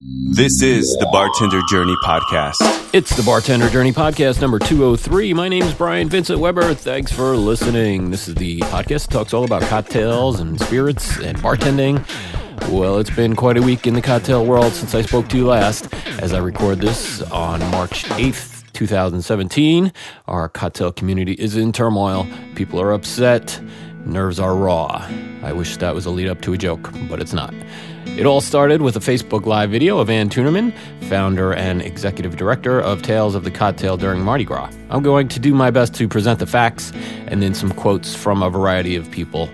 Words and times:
This 0.00 0.62
is 0.62 0.96
the 1.00 1.08
Bartender 1.10 1.60
Journey 1.68 1.96
Podcast. 2.04 2.54
It's 2.94 3.16
the 3.16 3.22
Bartender 3.24 3.68
Journey 3.68 3.92
Podcast 3.92 4.40
number 4.40 4.60
203. 4.60 5.34
My 5.34 5.48
name 5.48 5.64
is 5.64 5.74
Brian 5.74 6.08
Vincent 6.08 6.38
Weber. 6.38 6.72
Thanks 6.74 7.10
for 7.10 7.34
listening. 7.36 8.12
This 8.12 8.28
is 8.28 8.36
the 8.36 8.60
podcast 8.60 9.08
that 9.08 9.10
talks 9.10 9.34
all 9.34 9.42
about 9.42 9.62
cocktails 9.62 10.38
and 10.38 10.60
spirits 10.60 11.18
and 11.18 11.36
bartending. 11.38 12.06
Well, 12.70 12.98
it's 13.00 13.10
been 13.10 13.34
quite 13.34 13.56
a 13.56 13.62
week 13.62 13.88
in 13.88 13.94
the 13.94 14.00
cocktail 14.00 14.46
world 14.46 14.72
since 14.72 14.94
I 14.94 15.02
spoke 15.02 15.28
to 15.30 15.36
you 15.36 15.48
last. 15.48 15.92
As 16.20 16.32
I 16.32 16.38
record 16.38 16.78
this 16.78 17.20
on 17.32 17.58
March 17.72 18.04
8th, 18.04 18.72
2017, 18.74 19.92
our 20.28 20.48
cocktail 20.48 20.92
community 20.92 21.32
is 21.32 21.56
in 21.56 21.72
turmoil. 21.72 22.24
People 22.54 22.80
are 22.80 22.92
upset. 22.92 23.60
Nerves 24.04 24.38
are 24.38 24.54
raw. 24.54 25.04
I 25.42 25.52
wish 25.52 25.76
that 25.78 25.92
was 25.92 26.06
a 26.06 26.10
lead 26.10 26.28
up 26.28 26.40
to 26.42 26.52
a 26.52 26.56
joke, 26.56 26.88
but 27.08 27.20
it's 27.20 27.32
not. 27.32 27.52
It 28.18 28.26
all 28.26 28.40
started 28.40 28.82
with 28.82 28.96
a 28.96 28.98
Facebook 28.98 29.46
Live 29.46 29.70
video 29.70 30.00
of 30.00 30.10
Ann 30.10 30.28
Tuennerman, 30.28 30.72
founder 31.02 31.54
and 31.54 31.80
executive 31.80 32.36
director 32.36 32.80
of 32.80 33.00
Tales 33.00 33.36
of 33.36 33.44
the 33.44 33.50
Cocktail 33.52 33.96
during 33.96 34.20
Mardi 34.20 34.42
Gras. 34.42 34.72
I'm 34.90 35.02
going 35.02 35.28
to 35.28 35.40
do 35.40 35.54
my 35.54 35.70
best 35.70 35.94
to 35.96 36.08
present 36.08 36.38
the 36.38 36.46
facts 36.46 36.92
and 37.26 37.42
then 37.42 37.54
some 37.54 37.72
quotes 37.72 38.14
from 38.14 38.42
a 38.42 38.48
variety 38.48 38.96
of 38.96 39.10
people. 39.10 39.50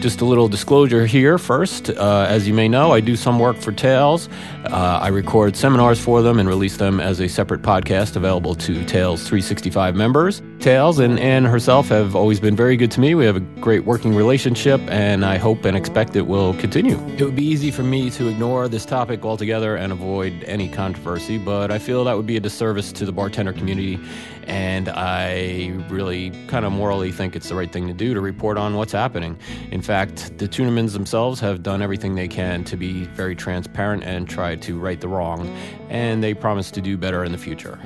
Just 0.00 0.20
a 0.20 0.26
little 0.26 0.48
disclosure 0.48 1.06
here 1.06 1.38
first. 1.38 1.88
Uh, 1.90 2.26
as 2.28 2.46
you 2.46 2.52
may 2.52 2.68
know, 2.68 2.92
I 2.92 3.00
do 3.00 3.16
some 3.16 3.38
work 3.38 3.56
for 3.56 3.72
Tales. 3.72 4.28
Uh, 4.64 4.98
I 5.00 5.08
record 5.08 5.56
seminars 5.56 5.98
for 5.98 6.20
them 6.20 6.38
and 6.38 6.48
release 6.48 6.76
them 6.76 7.00
as 7.00 7.20
a 7.20 7.28
separate 7.28 7.62
podcast 7.62 8.16
available 8.16 8.54
to 8.56 8.84
Tales 8.84 9.22
365 9.22 9.94
members. 9.94 10.42
Tales 10.58 10.98
and 10.98 11.18
Ann 11.18 11.44
herself 11.44 11.88
have 11.88 12.14
always 12.14 12.40
been 12.40 12.56
very 12.56 12.76
good 12.76 12.90
to 12.92 13.00
me. 13.00 13.14
We 13.14 13.24
have 13.24 13.36
a 13.36 13.40
great 13.40 13.84
working 13.84 14.14
relationship, 14.14 14.80
and 14.90 15.24
I 15.24 15.38
hope 15.38 15.64
and 15.64 15.76
expect 15.76 16.16
it 16.16 16.26
will 16.26 16.54
continue. 16.54 16.98
It 17.16 17.22
would 17.22 17.36
be 17.36 17.44
easy 17.44 17.70
for 17.70 17.82
me 17.82 18.10
to 18.10 18.28
ignore 18.28 18.68
this 18.68 18.84
topic 18.84 19.24
altogether 19.24 19.76
and 19.76 19.92
avoid 19.92 20.44
any 20.44 20.68
controversy, 20.68 21.38
but 21.38 21.70
I 21.70 21.78
feel 21.78 22.04
that 22.04 22.16
would 22.16 22.26
be 22.26 22.36
a 22.36 22.40
disservice 22.40 22.92
to 22.92 23.06
the 23.06 23.12
bartender 23.12 23.52
community 23.52 23.98
and 24.46 24.88
I 24.88 25.72
really 25.88 26.30
kind 26.48 26.64
of 26.64 26.72
morally 26.72 27.12
think 27.12 27.36
it's 27.36 27.48
the 27.48 27.54
right 27.54 27.72
thing 27.72 27.86
to 27.88 27.94
do 27.94 28.14
to 28.14 28.20
report 28.20 28.56
on 28.58 28.74
what's 28.74 28.92
happening. 28.92 29.38
In 29.70 29.82
fact, 29.82 30.38
the 30.38 30.48
Tuennermans 30.48 30.92
themselves 30.92 31.40
have 31.40 31.62
done 31.62 31.82
everything 31.82 32.14
they 32.14 32.28
can 32.28 32.64
to 32.64 32.76
be 32.76 33.04
very 33.04 33.34
transparent 33.36 34.04
and 34.04 34.28
try 34.28 34.56
to 34.56 34.78
right 34.78 35.00
the 35.00 35.08
wrong, 35.08 35.48
and 35.88 36.22
they 36.22 36.34
promise 36.34 36.70
to 36.72 36.80
do 36.80 36.96
better 36.96 37.24
in 37.24 37.32
the 37.32 37.38
future. 37.38 37.78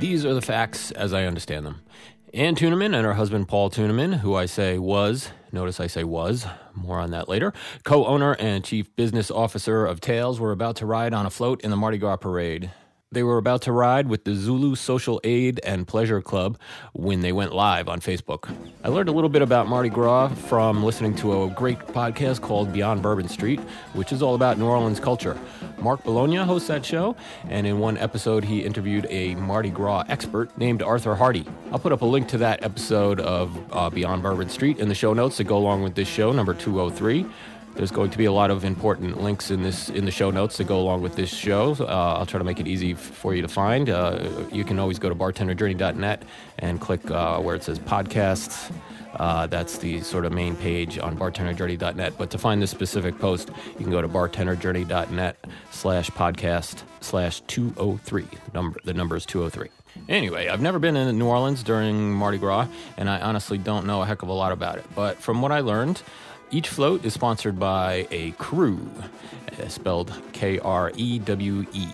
These 0.00 0.24
are 0.24 0.34
the 0.34 0.42
facts 0.42 0.90
as 0.92 1.12
I 1.12 1.24
understand 1.24 1.66
them. 1.66 1.82
Ann 2.34 2.54
Tuennerman 2.54 2.94
and 2.94 3.06
her 3.06 3.14
husband 3.14 3.48
Paul 3.48 3.70
Tuennerman, 3.70 4.18
who 4.18 4.34
I 4.34 4.44
say 4.44 4.78
was, 4.78 5.30
notice 5.50 5.80
I 5.80 5.86
say 5.86 6.04
was, 6.04 6.46
more 6.74 6.98
on 6.98 7.10
that 7.12 7.28
later, 7.28 7.54
co 7.84 8.04
owner 8.04 8.34
and 8.34 8.62
chief 8.62 8.94
business 8.96 9.30
officer 9.30 9.86
of 9.86 10.00
Tales, 10.00 10.38
were 10.38 10.52
about 10.52 10.76
to 10.76 10.86
ride 10.86 11.14
on 11.14 11.24
a 11.24 11.30
float 11.30 11.62
in 11.62 11.70
the 11.70 11.76
Mardi 11.76 11.96
Gras 11.96 12.16
parade. 12.16 12.70
They 13.10 13.22
were 13.22 13.38
about 13.38 13.62
to 13.62 13.72
ride 13.72 14.06
with 14.06 14.24
the 14.24 14.34
Zulu 14.34 14.74
Social 14.74 15.18
Aid 15.24 15.60
and 15.64 15.86
Pleasure 15.86 16.20
Club 16.20 16.58
when 16.92 17.22
they 17.22 17.32
went 17.32 17.54
live 17.54 17.88
on 17.88 18.00
Facebook. 18.00 18.54
I 18.84 18.88
learned 18.88 19.08
a 19.08 19.12
little 19.12 19.30
bit 19.30 19.40
about 19.40 19.66
Mardi 19.66 19.88
Gras 19.88 20.28
from 20.28 20.84
listening 20.84 21.16
to 21.16 21.44
a 21.44 21.48
great 21.48 21.78
podcast 21.78 22.42
called 22.42 22.70
Beyond 22.70 23.00
Bourbon 23.00 23.26
Street, 23.26 23.60
which 23.94 24.12
is 24.12 24.20
all 24.20 24.34
about 24.34 24.58
New 24.58 24.66
Orleans 24.66 25.00
culture. 25.00 25.38
Mark 25.78 26.04
Bologna 26.04 26.36
hosts 26.36 26.68
that 26.68 26.84
show, 26.84 27.16
and 27.48 27.66
in 27.66 27.78
one 27.78 27.96
episode, 27.96 28.44
he 28.44 28.62
interviewed 28.62 29.06
a 29.08 29.34
Mardi 29.36 29.70
Gras 29.70 30.04
expert 30.10 30.56
named 30.58 30.82
Arthur 30.82 31.14
Hardy. 31.14 31.46
I'll 31.72 31.78
put 31.78 31.92
up 31.92 32.02
a 32.02 32.06
link 32.06 32.28
to 32.28 32.38
that 32.38 32.62
episode 32.62 33.20
of 33.20 33.58
uh, 33.72 33.88
Beyond 33.88 34.22
Bourbon 34.22 34.50
Street 34.50 34.80
in 34.80 34.90
the 34.90 34.94
show 34.94 35.14
notes 35.14 35.38
that 35.38 35.44
go 35.44 35.56
along 35.56 35.82
with 35.82 35.94
this 35.94 36.08
show, 36.08 36.30
number 36.30 36.52
203. 36.52 37.24
There's 37.78 37.92
going 37.92 38.10
to 38.10 38.18
be 38.18 38.24
a 38.24 38.32
lot 38.32 38.50
of 38.50 38.64
important 38.64 39.22
links 39.22 39.52
in 39.52 39.62
this 39.62 39.88
in 39.88 40.04
the 40.04 40.10
show 40.10 40.32
notes 40.32 40.56
that 40.56 40.66
go 40.66 40.80
along 40.80 41.00
with 41.00 41.14
this 41.14 41.32
show. 41.32 41.76
Uh, 41.78 42.16
I'll 42.18 42.26
try 42.26 42.38
to 42.38 42.44
make 42.44 42.58
it 42.58 42.66
easy 42.66 42.92
for 42.92 43.36
you 43.36 43.42
to 43.42 43.46
find. 43.46 43.88
Uh, 43.88 44.28
you 44.50 44.64
can 44.64 44.80
always 44.80 44.98
go 44.98 45.08
to 45.08 45.14
bartenderjourney.net 45.14 46.24
and 46.58 46.80
click 46.80 47.08
uh, 47.08 47.38
where 47.38 47.54
it 47.54 47.62
says 47.62 47.78
podcasts. 47.78 48.72
Uh, 49.14 49.46
that's 49.46 49.78
the 49.78 50.00
sort 50.00 50.24
of 50.24 50.32
main 50.32 50.56
page 50.56 50.98
on 50.98 51.16
bartenderjourney.net. 51.16 52.14
But 52.18 52.30
to 52.30 52.38
find 52.38 52.60
this 52.60 52.72
specific 52.72 53.16
post, 53.20 53.50
you 53.78 53.84
can 53.84 53.92
go 53.92 54.02
to 54.02 54.08
bartenderjourney.net 54.08 55.46
slash 55.70 56.10
podcast 56.10 56.82
slash 57.00 57.42
203. 57.42 58.26
Number, 58.54 58.80
the 58.82 58.92
number 58.92 59.14
is 59.14 59.24
203. 59.24 59.68
Anyway, 60.08 60.48
I've 60.48 60.60
never 60.60 60.80
been 60.80 60.96
in 60.96 61.16
New 61.16 61.26
Orleans 61.26 61.62
during 61.62 62.12
Mardi 62.12 62.38
Gras, 62.38 62.66
and 62.96 63.08
I 63.08 63.20
honestly 63.20 63.56
don't 63.56 63.86
know 63.86 64.02
a 64.02 64.06
heck 64.06 64.22
of 64.22 64.28
a 64.28 64.32
lot 64.32 64.50
about 64.50 64.78
it. 64.78 64.86
But 64.96 65.18
from 65.18 65.42
what 65.42 65.52
I 65.52 65.60
learned, 65.60 66.02
each 66.50 66.68
float 66.68 67.04
is 67.04 67.12
sponsored 67.14 67.58
by 67.58 68.06
a 68.10 68.32
krewe, 68.32 68.88
uh, 69.58 69.68
spelled 69.68 70.12
K 70.32 70.58
R 70.58 70.92
E 70.96 71.18
W 71.18 71.66
E. 71.72 71.88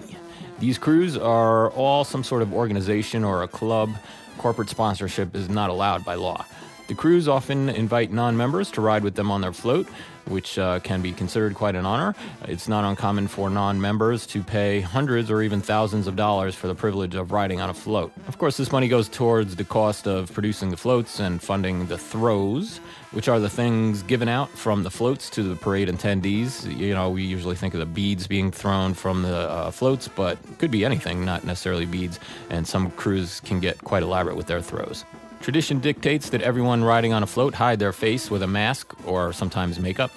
These 0.59 0.79
krewes 0.79 1.21
are 1.23 1.71
all 1.71 2.05
some 2.05 2.23
sort 2.23 2.43
of 2.43 2.53
organization 2.53 3.25
or 3.25 3.43
a 3.43 3.49
club. 3.49 3.91
Corporate 4.39 4.69
sponsorship 4.69 5.35
is 5.35 5.49
not 5.49 5.71
allowed 5.71 6.05
by 6.05 6.15
law. 6.15 6.45
The 6.87 6.95
krewes 6.95 7.29
often 7.29 7.71
invite 7.71 8.13
non 8.13 8.37
members 8.37 8.71
to 8.73 8.83
ride 8.83 9.05
with 9.05 9.15
them 9.15 9.31
on 9.31 9.41
their 9.41 9.55
float, 9.55 9.89
which 10.27 10.59
uh, 10.59 10.81
can 10.81 11.01
be 11.01 11.13
considered 11.13 11.55
quite 11.55 11.75
an 11.75 11.87
honor. 11.87 12.15
It's 12.47 12.69
not 12.69 12.85
uncommon 12.85 13.27
for 13.29 13.49
non 13.49 13.81
members 13.81 14.27
to 14.29 14.43
pay 14.43 14.83
hundreds 14.83 15.31
or 15.31 15.41
even 15.41 15.63
thousands 15.63 16.07
of 16.07 16.15
dollars 16.15 16.55
for 16.55 16.67
the 16.69 16.75
privilege 16.75 17.15
of 17.15 17.33
riding 17.33 17.63
on 17.63 17.71
a 17.71 17.75
float. 17.75 18.13
Of 18.29 18.37
course, 18.37 18.59
this 18.59 18.71
money 18.71 18.89
goes 18.89 19.09
towards 19.09 19.57
the 19.57 19.65
cost 19.65 20.07
of 20.07 20.31
producing 20.35 20.71
the 20.71 20.77
floats 20.77 21.21
and 21.21 21.41
funding 21.41 21.87
the 21.87 21.97
throws, 21.97 22.79
which 23.13 23.29
are 23.29 23.41
the 23.41 23.49
things 23.49 24.03
given 24.03 24.29
out 24.29 24.51
from 24.51 24.83
the 24.83 24.91
floats 24.91 25.31
to 25.31 25.43
the 25.43 25.57
parade 25.57 25.89
attendees. 25.89 26.71
You 26.77 26.93
know, 26.93 27.09
we 27.09 27.23
usually 27.23 27.57
think 27.57 27.73
of 27.73 27.81
the 27.81 27.87
beads 27.87 28.27
being 28.27 28.51
thrown 28.51 28.93
from 28.93 29.23
the 29.23 29.49
uh, 29.49 29.71
floats, 29.71 30.07
but 30.07 30.37
could 30.59 30.71
be 30.71 30.85
anything, 30.85 31.25
not 31.25 31.45
necessarily 31.45 31.87
beads, 31.87 32.21
and 32.51 32.67
some 32.67 32.91
krewes 32.91 33.43
can 33.43 33.59
get 33.59 33.79
quite 33.79 34.03
elaborate 34.03 34.37
with 34.37 34.49
their 34.49 34.61
throws. 34.61 35.07
Tradition 35.45 35.79
dictates 35.79 36.31
that 36.31 36.41
everyone 36.41 36.83
riding 36.83 37.13
on 37.13 37.23
a 37.23 37.27
float 37.27 37.55
hide 37.55 37.79
their 37.79 37.93
face 37.93 38.31
with 38.31 38.43
a 38.43 38.47
mask 38.47 38.95
or 39.07 39.31
sometimes 39.31 39.79
makeup. 39.79 40.11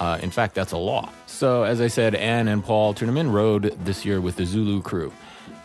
Uh, 0.00 0.18
in 0.20 0.32
fact, 0.32 0.56
that's 0.56 0.72
a 0.72 0.76
law. 0.76 1.08
So, 1.28 1.62
as 1.62 1.80
I 1.80 1.86
said, 1.86 2.16
Ann 2.16 2.48
and 2.48 2.64
Paul 2.64 2.92
Tuennerman 2.92 3.30
rode 3.32 3.78
this 3.84 4.04
year 4.04 4.20
with 4.20 4.34
the 4.34 4.44
Zulu 4.44 4.82
krewe. 4.82 5.12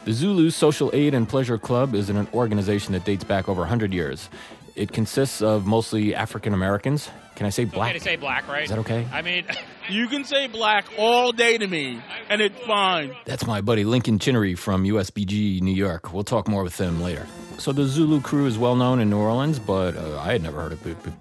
The 0.05 0.13
Zulu 0.13 0.51
Social 0.51 0.91
Aid 0.93 1.15
and 1.15 1.27
Pleasure 1.27 1.57
Club 1.57 1.95
is 1.95 2.11
an 2.11 2.27
organization 2.31 2.93
that 2.93 3.05
dates 3.05 3.23
back 3.23 3.49
over 3.49 3.61
100 3.61 3.91
years. 3.91 4.29
It 4.75 4.91
consists 4.91 5.41
of 5.41 5.65
mostly 5.65 6.13
African 6.13 6.53
Americans. 6.53 7.09
Can 7.35 7.47
I 7.47 7.49
say 7.49 7.65
black? 7.65 7.89
Okay 7.89 7.97
to 7.97 8.03
say 8.03 8.15
black, 8.17 8.47
right? 8.47 8.65
Is 8.65 8.69
that 8.69 8.77
okay? 8.77 9.07
I 9.11 9.23
mean, 9.23 9.45
You 9.89 10.07
can 10.09 10.25
say 10.25 10.47
black 10.47 10.85
all 10.97 11.31
day 11.31 11.57
to 11.57 11.65
me, 11.65 12.01
and 12.29 12.41
it's 12.41 12.59
fine. 12.65 13.15
That's 13.23 13.47
my 13.47 13.61
buddy 13.61 13.85
Lincoln 13.85 14.19
Chinnery 14.19 14.53
from 14.53 14.83
USBG 14.83 15.61
New 15.61 15.73
York. 15.73 16.13
We'll 16.13 16.25
talk 16.25 16.49
more 16.49 16.61
with 16.61 16.75
them 16.75 17.01
later. 17.01 17.25
So 17.57 17.71
the 17.71 17.85
Zulu 17.85 18.19
krewe 18.19 18.45
is 18.45 18.57
well 18.57 18.75
known 18.75 18.99
in 18.99 19.09
New 19.09 19.17
Orleans, 19.17 19.57
but 19.57 19.97
uh, 19.97 20.19
I 20.19 20.31
had 20.31 20.43
never 20.43 20.61
heard 20.61 20.73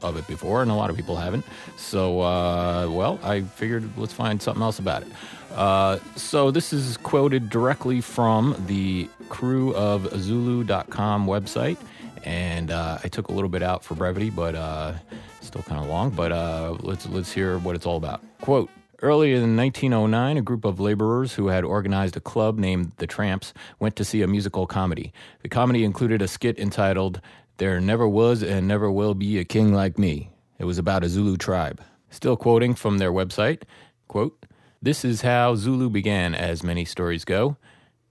of 0.03 0.17
it, 0.17 0.27
before, 0.27 0.63
and 0.63 0.71
a 0.71 0.75
lot 0.75 0.91
of 0.91 0.97
people 0.97 1.17
haven't. 1.17 1.45
So, 1.77 2.21
uh, 2.21 2.89
well, 2.91 3.19
I 3.23 3.41
figured 3.41 3.91
let's 3.97 4.13
find 4.13 4.41
something 4.41 4.63
else 4.63 4.79
about 4.79 5.03
it. 5.03 5.09
Uh, 5.55 5.99
so 6.15 6.51
this 6.51 6.73
is 6.73 6.99
quoted 6.99 7.49
directly 7.49 8.03
from 8.03 8.55
the 8.67 9.09
krewe 9.29 9.73
of 9.75 10.13
Zulu.com 10.21 11.27
website, 11.27 11.79
and 12.25 12.71
uh, 12.71 12.99
I 13.03 13.09
took 13.09 13.29
a 13.29 13.33
little 13.33 13.49
bit 13.51 13.63
out 13.63 13.83
for 13.83 13.95
brevity, 13.95 14.29
but 14.29 14.55
uh, 14.55 14.93
still 15.41 15.63
kind 15.63 15.83
of 15.83 15.89
long. 15.89 16.11
But 16.11 16.33
uh, 16.33 16.77
let's 16.81 17.09
let's 17.09 17.33
hear 17.33 17.59
what 17.59 17.75
it's 17.75 17.87
all 17.87 17.97
about. 17.97 18.21
Quote. 18.43 18.69
Early 19.03 19.35
in 19.35 19.59
1909, 19.59 20.39
a 20.39 20.43
group 20.43 20.65
of 20.65 20.81
laborers 20.81 21.35
who 21.35 21.49
had 21.49 21.65
organized 21.65 22.17
a 22.17 22.21
club 22.21 22.59
named 22.59 22.93
the 22.97 23.07
Tramps 23.07 23.53
went 23.79 23.95
to 23.97 24.05
see 24.05 24.23
a 24.23 24.27
musical 24.27 24.67
comedy. 24.67 25.13
The 25.43 25.51
comedy 25.51 25.85
included 25.85 26.23
a 26.23 26.29
skit 26.29 26.59
entitled 26.59 27.21
There 27.59 27.79
Never 27.79 28.09
Was 28.09 28.43
and 28.43 28.67
Never 28.67 28.91
Will 28.91 29.13
Be 29.13 29.39
a 29.39 29.45
King 29.45 29.75
Like 29.75 29.99
Me. 29.99 30.31
It 30.59 30.65
was 30.65 30.79
about 30.79 31.05
a 31.05 31.11
Zulu 31.11 31.37
tribe. 31.37 31.83
Still 32.09 32.39
quoting 32.39 32.75
from 32.75 32.97
their 32.97 33.13
website, 33.13 33.65
quote, 34.09 34.47
This 34.81 35.05
is 35.05 35.21
how 35.21 35.57
Zulu 35.57 35.91
began, 35.91 36.35
as 36.35 36.63
many 36.63 36.87
stories 36.87 37.27
go. 37.27 37.59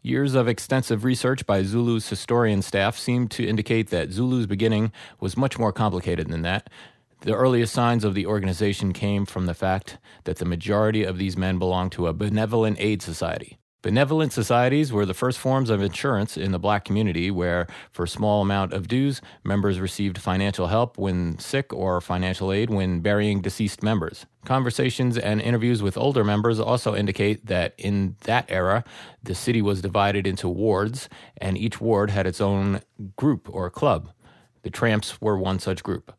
Years 0.03 0.35
of 0.35 0.47
extensive 0.47 1.03
research 1.03 1.47
by 1.47 1.63
Zulu's 1.63 2.07
historian 2.07 2.61
staff 2.61 2.95
seemed 2.95 3.31
to 3.31 3.47
indicate 3.47 3.89
that 3.89 4.11
Zulu's 4.11 4.45
beginning 4.45 4.91
was 5.19 5.35
much 5.35 5.57
more 5.57 5.73
complicated 5.73 6.27
than 6.27 6.43
that. 6.43 6.69
The 7.25 7.33
earliest 7.33 7.73
signs 7.73 8.03
of 8.03 8.13
the 8.13 8.27
organization 8.27 8.93
came 8.93 9.25
from 9.25 9.47
the 9.47 9.55
fact 9.55 9.97
that 10.25 10.37
the 10.37 10.45
majority 10.45 11.03
of 11.03 11.17
these 11.17 11.35
men 11.35 11.57
belonged 11.57 11.91
to 11.93 12.05
a 12.05 12.13
benevolent 12.13 12.77
aid 12.79 13.01
society. 13.01 13.57
Benevolent 13.81 14.31
societies 14.31 14.93
were 14.93 15.07
the 15.07 15.15
first 15.15 15.39
forms 15.39 15.71
of 15.71 15.81
insurance 15.81 16.37
in 16.37 16.51
the 16.51 16.59
black 16.59 16.85
community 16.85 17.31
where, 17.31 17.65
for 17.91 18.03
a 18.03 18.07
small 18.07 18.43
amount 18.43 18.73
of 18.73 18.87
dues, 18.87 19.21
members 19.43 19.79
received 19.79 20.19
financial 20.19 20.67
help 20.67 20.99
when 20.99 21.39
sick 21.39 21.73
or 21.73 21.99
financial 21.99 22.51
aid 22.51 22.69
when 22.69 22.99
burying 22.99 23.41
deceased 23.41 23.81
members. 23.81 24.27
Conversations 24.45 25.17
and 25.17 25.41
interviews 25.41 25.81
with 25.81 25.97
older 25.97 26.23
members 26.23 26.59
also 26.59 26.93
indicate 26.93 27.47
that 27.47 27.73
in 27.79 28.17
that 28.25 28.45
era, 28.49 28.83
the 29.23 29.33
city 29.33 29.63
was 29.63 29.81
divided 29.81 30.27
into 30.27 30.47
wards, 30.47 31.09
and 31.37 31.57
each 31.57 31.81
ward 31.81 32.11
had 32.11 32.27
its 32.27 32.39
own 32.39 32.81
group 33.15 33.49
or 33.51 33.71
club. 33.71 34.11
The 34.61 34.69
Tramps 34.69 35.19
were 35.19 35.39
one 35.39 35.57
such 35.57 35.81
group. 35.81 36.13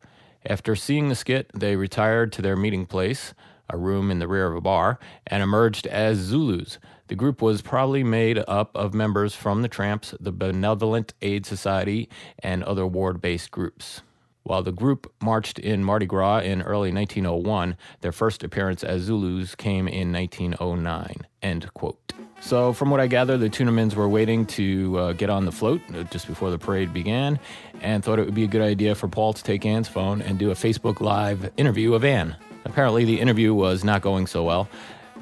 After 0.49 0.77
seeing 0.77 1.09
the 1.09 1.15
skit, 1.15 1.51
they 1.53 1.75
retired 1.75 2.31
to 2.33 2.41
their 2.41 2.55
meeting 2.55 2.85
place, 2.85 3.33
a 3.69 3.77
room 3.77 4.09
in 4.09 4.19
the 4.19 4.29
rear 4.29 4.47
of 4.47 4.55
a 4.55 4.61
bar, 4.61 4.97
and 5.25 5.43
emerged 5.43 5.85
as 5.87 6.19
Zulus. 6.19 6.79
The 7.07 7.15
group 7.15 7.41
was 7.41 7.61
probably 7.61 8.01
made 8.01 8.41
up 8.47 8.73
of 8.73 8.93
members 8.93 9.35
from 9.35 9.61
the 9.61 9.67
Tramps, 9.67 10.15
the 10.21 10.31
Benevolent 10.31 11.13
Aid 11.21 11.45
Society, 11.45 12.07
and 12.39 12.63
other 12.63 12.87
ward 12.87 13.21
based 13.21 13.51
groups. 13.51 14.01
While 14.47 14.63
the 14.63 14.71
group 14.71 15.11
marched 15.21 15.59
in 15.59 15.83
Mardi 15.83 16.05
Gras 16.05 16.39
in 16.39 16.61
early 16.61 16.89
1901, 16.89 17.75
their 17.99 18.13
first 18.13 18.45
appearance 18.45 18.81
as 18.81 19.01
Zulus 19.01 19.55
came 19.55 19.89
in 19.89 20.13
1909. 20.13 21.27
End 21.41 21.73
quote. 21.73 22.13
So, 22.39 22.71
from 22.71 22.89
what 22.89 23.01
I 23.01 23.07
gather, 23.07 23.37
the 23.37 23.49
Tuennermans 23.49 23.93
were 23.95 24.07
waiting 24.07 24.45
to 24.45 24.97
uh, 24.97 25.13
get 25.13 25.29
on 25.29 25.43
the 25.43 25.51
float 25.51 25.81
uh, 25.93 26.03
just 26.03 26.27
before 26.27 26.49
the 26.49 26.57
parade 26.57 26.93
began 26.93 27.39
and 27.81 28.01
thought 28.01 28.19
it 28.19 28.25
would 28.25 28.35
be 28.35 28.45
a 28.45 28.47
good 28.47 28.61
idea 28.61 28.95
for 28.95 29.09
Paul 29.09 29.33
to 29.33 29.43
take 29.43 29.65
Ann's 29.65 29.89
phone 29.89 30.21
and 30.21 30.39
do 30.39 30.49
a 30.51 30.55
Facebook 30.55 31.01
Live 31.01 31.51
interview 31.57 31.93
of 31.93 32.05
Ann. 32.05 32.37
Apparently, 32.63 33.03
the 33.03 33.19
interview 33.19 33.53
was 33.53 33.83
not 33.83 34.01
going 34.01 34.27
so 34.27 34.45
well. 34.45 34.69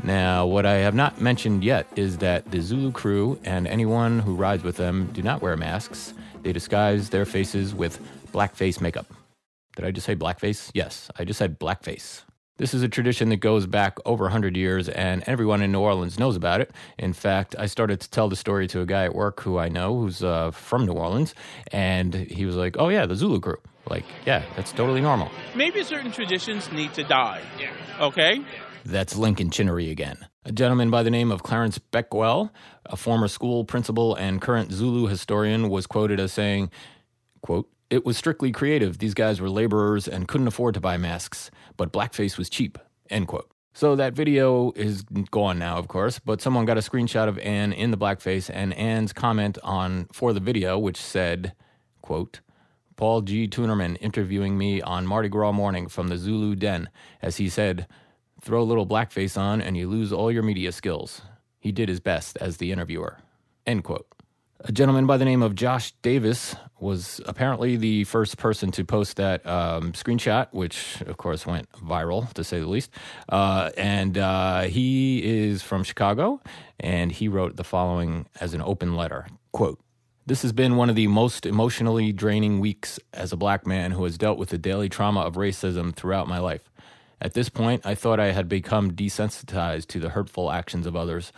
Now, 0.03 0.45
what 0.45 0.67
I 0.67 0.75
have 0.75 0.93
not 0.93 1.19
mentioned 1.19 1.63
yet 1.63 1.87
is 1.95 2.19
that 2.19 2.51
the 2.51 2.61
Zulu 2.61 2.91
krewe 2.91 3.39
and 3.43 3.65
anyone 3.65 4.19
who 4.19 4.35
rides 4.35 4.63
with 4.63 4.77
them 4.77 5.09
do 5.13 5.23
not 5.23 5.41
wear 5.41 5.57
masks. 5.57 6.13
They 6.43 6.53
disguise 6.53 7.09
their 7.09 7.25
faces 7.25 7.73
with 7.73 7.99
blackface 8.35 8.81
makeup. 8.81 9.07
Did 9.77 9.85
I 9.85 9.91
just 9.91 10.05
say 10.05 10.15
blackface? 10.15 10.71
Yes, 10.73 11.09
I 11.17 11.23
just 11.23 11.39
said 11.39 11.57
blackface. 11.59 12.23
This 12.57 12.73
is 12.73 12.83
a 12.83 12.87
tradition 12.87 13.29
that 13.29 13.37
goes 13.37 13.65
back 13.65 13.97
over 14.05 14.25
100 14.25 14.55
years, 14.55 14.87
and 14.87 15.23
everyone 15.25 15.61
in 15.61 15.71
New 15.71 15.81
Orleans 15.81 16.17
knows 16.17 16.35
about 16.37 16.61
it. 16.61 16.71
In 16.97 17.11
fact, 17.11 17.55
I 17.59 17.65
started 17.65 17.99
to 18.01 18.09
tell 18.09 18.29
the 18.29 18.35
story 18.37 18.67
to 18.67 18.79
a 18.81 18.85
guy 18.85 19.03
at 19.05 19.13
work 19.13 19.41
who 19.41 19.57
I 19.57 19.67
know 19.67 19.99
who's 19.99 20.23
uh, 20.23 20.51
from 20.51 20.85
New 20.85 20.93
Orleans, 20.93 21.35
and 21.71 22.13
he 22.13 22.45
was 22.45 22.55
like, 22.55 22.77
Oh, 22.77 22.89
yeah, 22.89 23.05
the 23.05 23.15
Zulu 23.15 23.39
krewe. 23.39 23.57
Like, 23.89 24.05
yeah, 24.25 24.43
that's 24.55 24.71
totally 24.71 25.01
normal. 25.01 25.29
Maybe 25.53 25.83
certain 25.83 26.11
traditions 26.11 26.71
need 26.71 26.93
to 26.93 27.03
die. 27.03 27.41
Okay? 27.99 28.43
That's 28.85 29.15
Lincoln 29.15 29.49
Chinnery 29.49 29.89
again. 29.89 30.25
A 30.45 30.51
gentleman 30.51 30.89
by 30.89 31.03
the 31.03 31.11
name 31.11 31.31
of 31.31 31.43
Clarence 31.43 31.77
Becknell, 31.79 32.51
a 32.85 32.95
former 32.95 33.27
school 33.27 33.65
principal 33.65 34.15
and 34.15 34.41
current 34.41 34.71
Zulu 34.71 35.07
historian, 35.07 35.69
was 35.69 35.87
quoted 35.87 36.19
as 36.19 36.31
saying, 36.31 36.71
quote, 37.41 37.69
It 37.89 38.05
was 38.05 38.17
strictly 38.17 38.51
creative. 38.51 38.97
These 38.97 39.13
guys 39.13 39.39
were 39.39 39.49
laborers 39.49 40.07
and 40.07 40.27
couldn't 40.27 40.47
afford 40.47 40.73
to 40.73 40.81
buy 40.81 40.97
masks, 40.97 41.51
but 41.77 41.93
blackface 41.93 42.37
was 42.37 42.49
cheap, 42.49 42.77
end 43.09 43.27
quote. 43.27 43.49
So 43.73 43.95
that 43.97 44.13
video 44.13 44.71
is 44.75 45.03
gone 45.31 45.59
now, 45.59 45.77
of 45.77 45.87
course, 45.87 46.17
but 46.17 46.41
someone 46.41 46.65
got 46.65 46.77
a 46.77 46.81
screenshot 46.81 47.27
of 47.27 47.37
Ann 47.39 47.73
in 47.73 47.91
the 47.91 47.97
blackface 47.97 48.49
and 48.51 48.73
Ann's 48.73 49.11
comment 49.11 49.57
on 49.63 50.07
for 50.13 50.31
the 50.31 50.39
video, 50.39 50.79
which 50.79 50.97
said, 50.97 51.53
quote, 52.01 52.39
Paul 52.95 53.21
G. 53.21 53.47
Tuennerman 53.47 53.97
interviewing 53.99 54.57
me 54.57 54.81
on 54.81 55.05
Mardi 55.05 55.27
Gras 55.27 55.51
morning 55.51 55.89
from 55.89 56.07
the 56.07 56.17
Zulu 56.17 56.55
Den, 56.55 56.89
as 57.21 57.37
he 57.37 57.49
said, 57.49 57.85
throw 58.41 58.61
a 58.61 58.63
little 58.63 58.87
blackface 58.87 59.37
on 59.37 59.61
and 59.61 59.75
you 59.75 59.89
lose 59.89 60.13
all 60.13 60.31
your 60.31 60.43
media 60.43 60.71
skills. 60.71 61.21
He 61.59 61.73
did 61.73 61.89
his 61.89 61.99
best 61.99 62.37
as 62.37 62.57
the 62.57 62.71
interviewer. 62.71 63.17
End 63.67 63.83
quote. 63.83 64.07
A 64.67 64.71
gentleman 64.71 65.05
by 65.05 65.17
the 65.17 65.25
name 65.25 65.43
of 65.43 65.53
Josh 65.53 65.91
Davis 66.01 66.55
was 66.79 67.21
apparently 67.27 67.77
the 67.77 68.03
first 68.05 68.37
person 68.37 68.71
to 68.71 68.83
post 68.83 69.17
that 69.17 69.45
um, 69.45 69.91
screenshot, 69.93 70.47
which 70.53 71.01
of 71.01 71.17
course 71.17 71.45
went 71.45 71.71
viral 71.73 72.33
to 72.33 72.43
say 72.43 72.59
the 72.59 72.65
least. 72.65 72.89
Uh, 73.29 73.69
and 73.77 74.17
uh, 74.17 74.61
he 74.61 75.23
is 75.23 75.61
from 75.61 75.83
Chicago, 75.83 76.41
and 76.79 77.11
he 77.11 77.27
wrote 77.27 77.57
the 77.57 77.63
following 77.63 78.25
as 78.41 78.55
an 78.55 78.61
open 78.61 78.95
letter 78.95 79.27
quote, 79.51 79.79
this 80.25 80.41
has 80.41 80.51
been 80.51 80.75
one 80.75 80.89
of 80.89 80.95
the 80.95 81.07
most 81.07 81.45
emotionally 81.45 82.11
draining 82.11 82.59
weeks 82.59 82.99
as 83.13 83.31
a 83.31 83.37
black 83.37 83.67
man 83.67 83.91
who 83.91 84.03
has 84.03 84.17
dealt 84.17 84.39
with 84.39 84.49
the 84.49 84.57
daily 84.57 84.89
trauma 84.89 85.21
of 85.21 85.35
racism 85.35 85.95
throughout 85.95 86.27
my 86.27 86.39
life. 86.39 86.71
At 87.21 87.35
this 87.35 87.47
point, 87.47 87.85
I 87.85 87.95
thought 87.95 88.19
I 88.19 88.31
had 88.31 88.49
become 88.49 88.91
desensitized 88.91 89.85
to 89.89 89.99
the 89.99 90.09
hurtful 90.09 90.51
actions 90.51 90.85
of 90.87 90.95
others, 90.95 91.31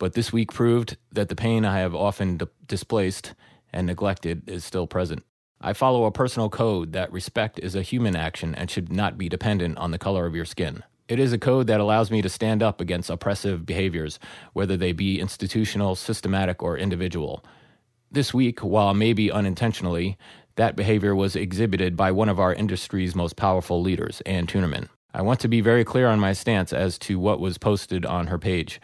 but 0.00 0.14
this 0.14 0.32
week 0.32 0.50
proved 0.52 0.96
that 1.12 1.28
the 1.28 1.36
pain 1.36 1.64
I 1.64 1.78
have 1.78 1.94
often 1.94 2.38
d- 2.38 2.46
displaced 2.66 3.34
and 3.72 3.86
neglected 3.86 4.48
is 4.48 4.64
still 4.64 4.86
present. 4.88 5.22
I 5.60 5.74
follow 5.74 6.06
a 6.06 6.10
personal 6.10 6.48
code 6.48 6.94
that 6.94 7.12
respect 7.12 7.60
is 7.60 7.74
a 7.76 7.82
human 7.82 8.16
action 8.16 8.54
and 8.54 8.70
should 8.70 8.90
not 8.90 9.18
be 9.18 9.28
dependent 9.28 9.76
on 9.76 9.90
the 9.90 9.98
color 9.98 10.24
of 10.24 10.34
your 10.34 10.46
skin. 10.46 10.82
It 11.06 11.20
is 11.20 11.34
a 11.34 11.38
code 11.38 11.66
that 11.66 11.80
allows 11.80 12.10
me 12.10 12.22
to 12.22 12.30
stand 12.30 12.62
up 12.62 12.80
against 12.80 13.10
oppressive 13.10 13.66
behaviors, 13.66 14.18
whether 14.54 14.76
they 14.76 14.92
be 14.92 15.20
institutional, 15.20 15.94
systematic, 15.96 16.62
or 16.62 16.78
individual. 16.78 17.44
This 18.10 18.32
week, 18.32 18.60
while 18.60 18.94
maybe 18.94 19.30
unintentionally, 19.30 20.16
that 20.56 20.76
behavior 20.76 21.14
was 21.14 21.36
exhibited 21.36 21.94
by 21.94 22.10
one 22.10 22.30
of 22.30 22.40
our 22.40 22.54
industry's 22.54 23.14
most 23.14 23.36
powerful 23.36 23.82
leaders, 23.82 24.22
Ann 24.24 24.46
Tuennerman. 24.46 24.88
I 25.12 25.20
want 25.22 25.40
to 25.40 25.48
be 25.48 25.60
very 25.60 25.84
clear 25.84 26.06
on 26.06 26.20
my 26.20 26.32
stance 26.32 26.72
as 26.72 26.98
to 27.00 27.18
what 27.18 27.40
was 27.40 27.58
posted 27.58 28.06
on 28.06 28.28
her 28.28 28.38
page. 28.38 28.80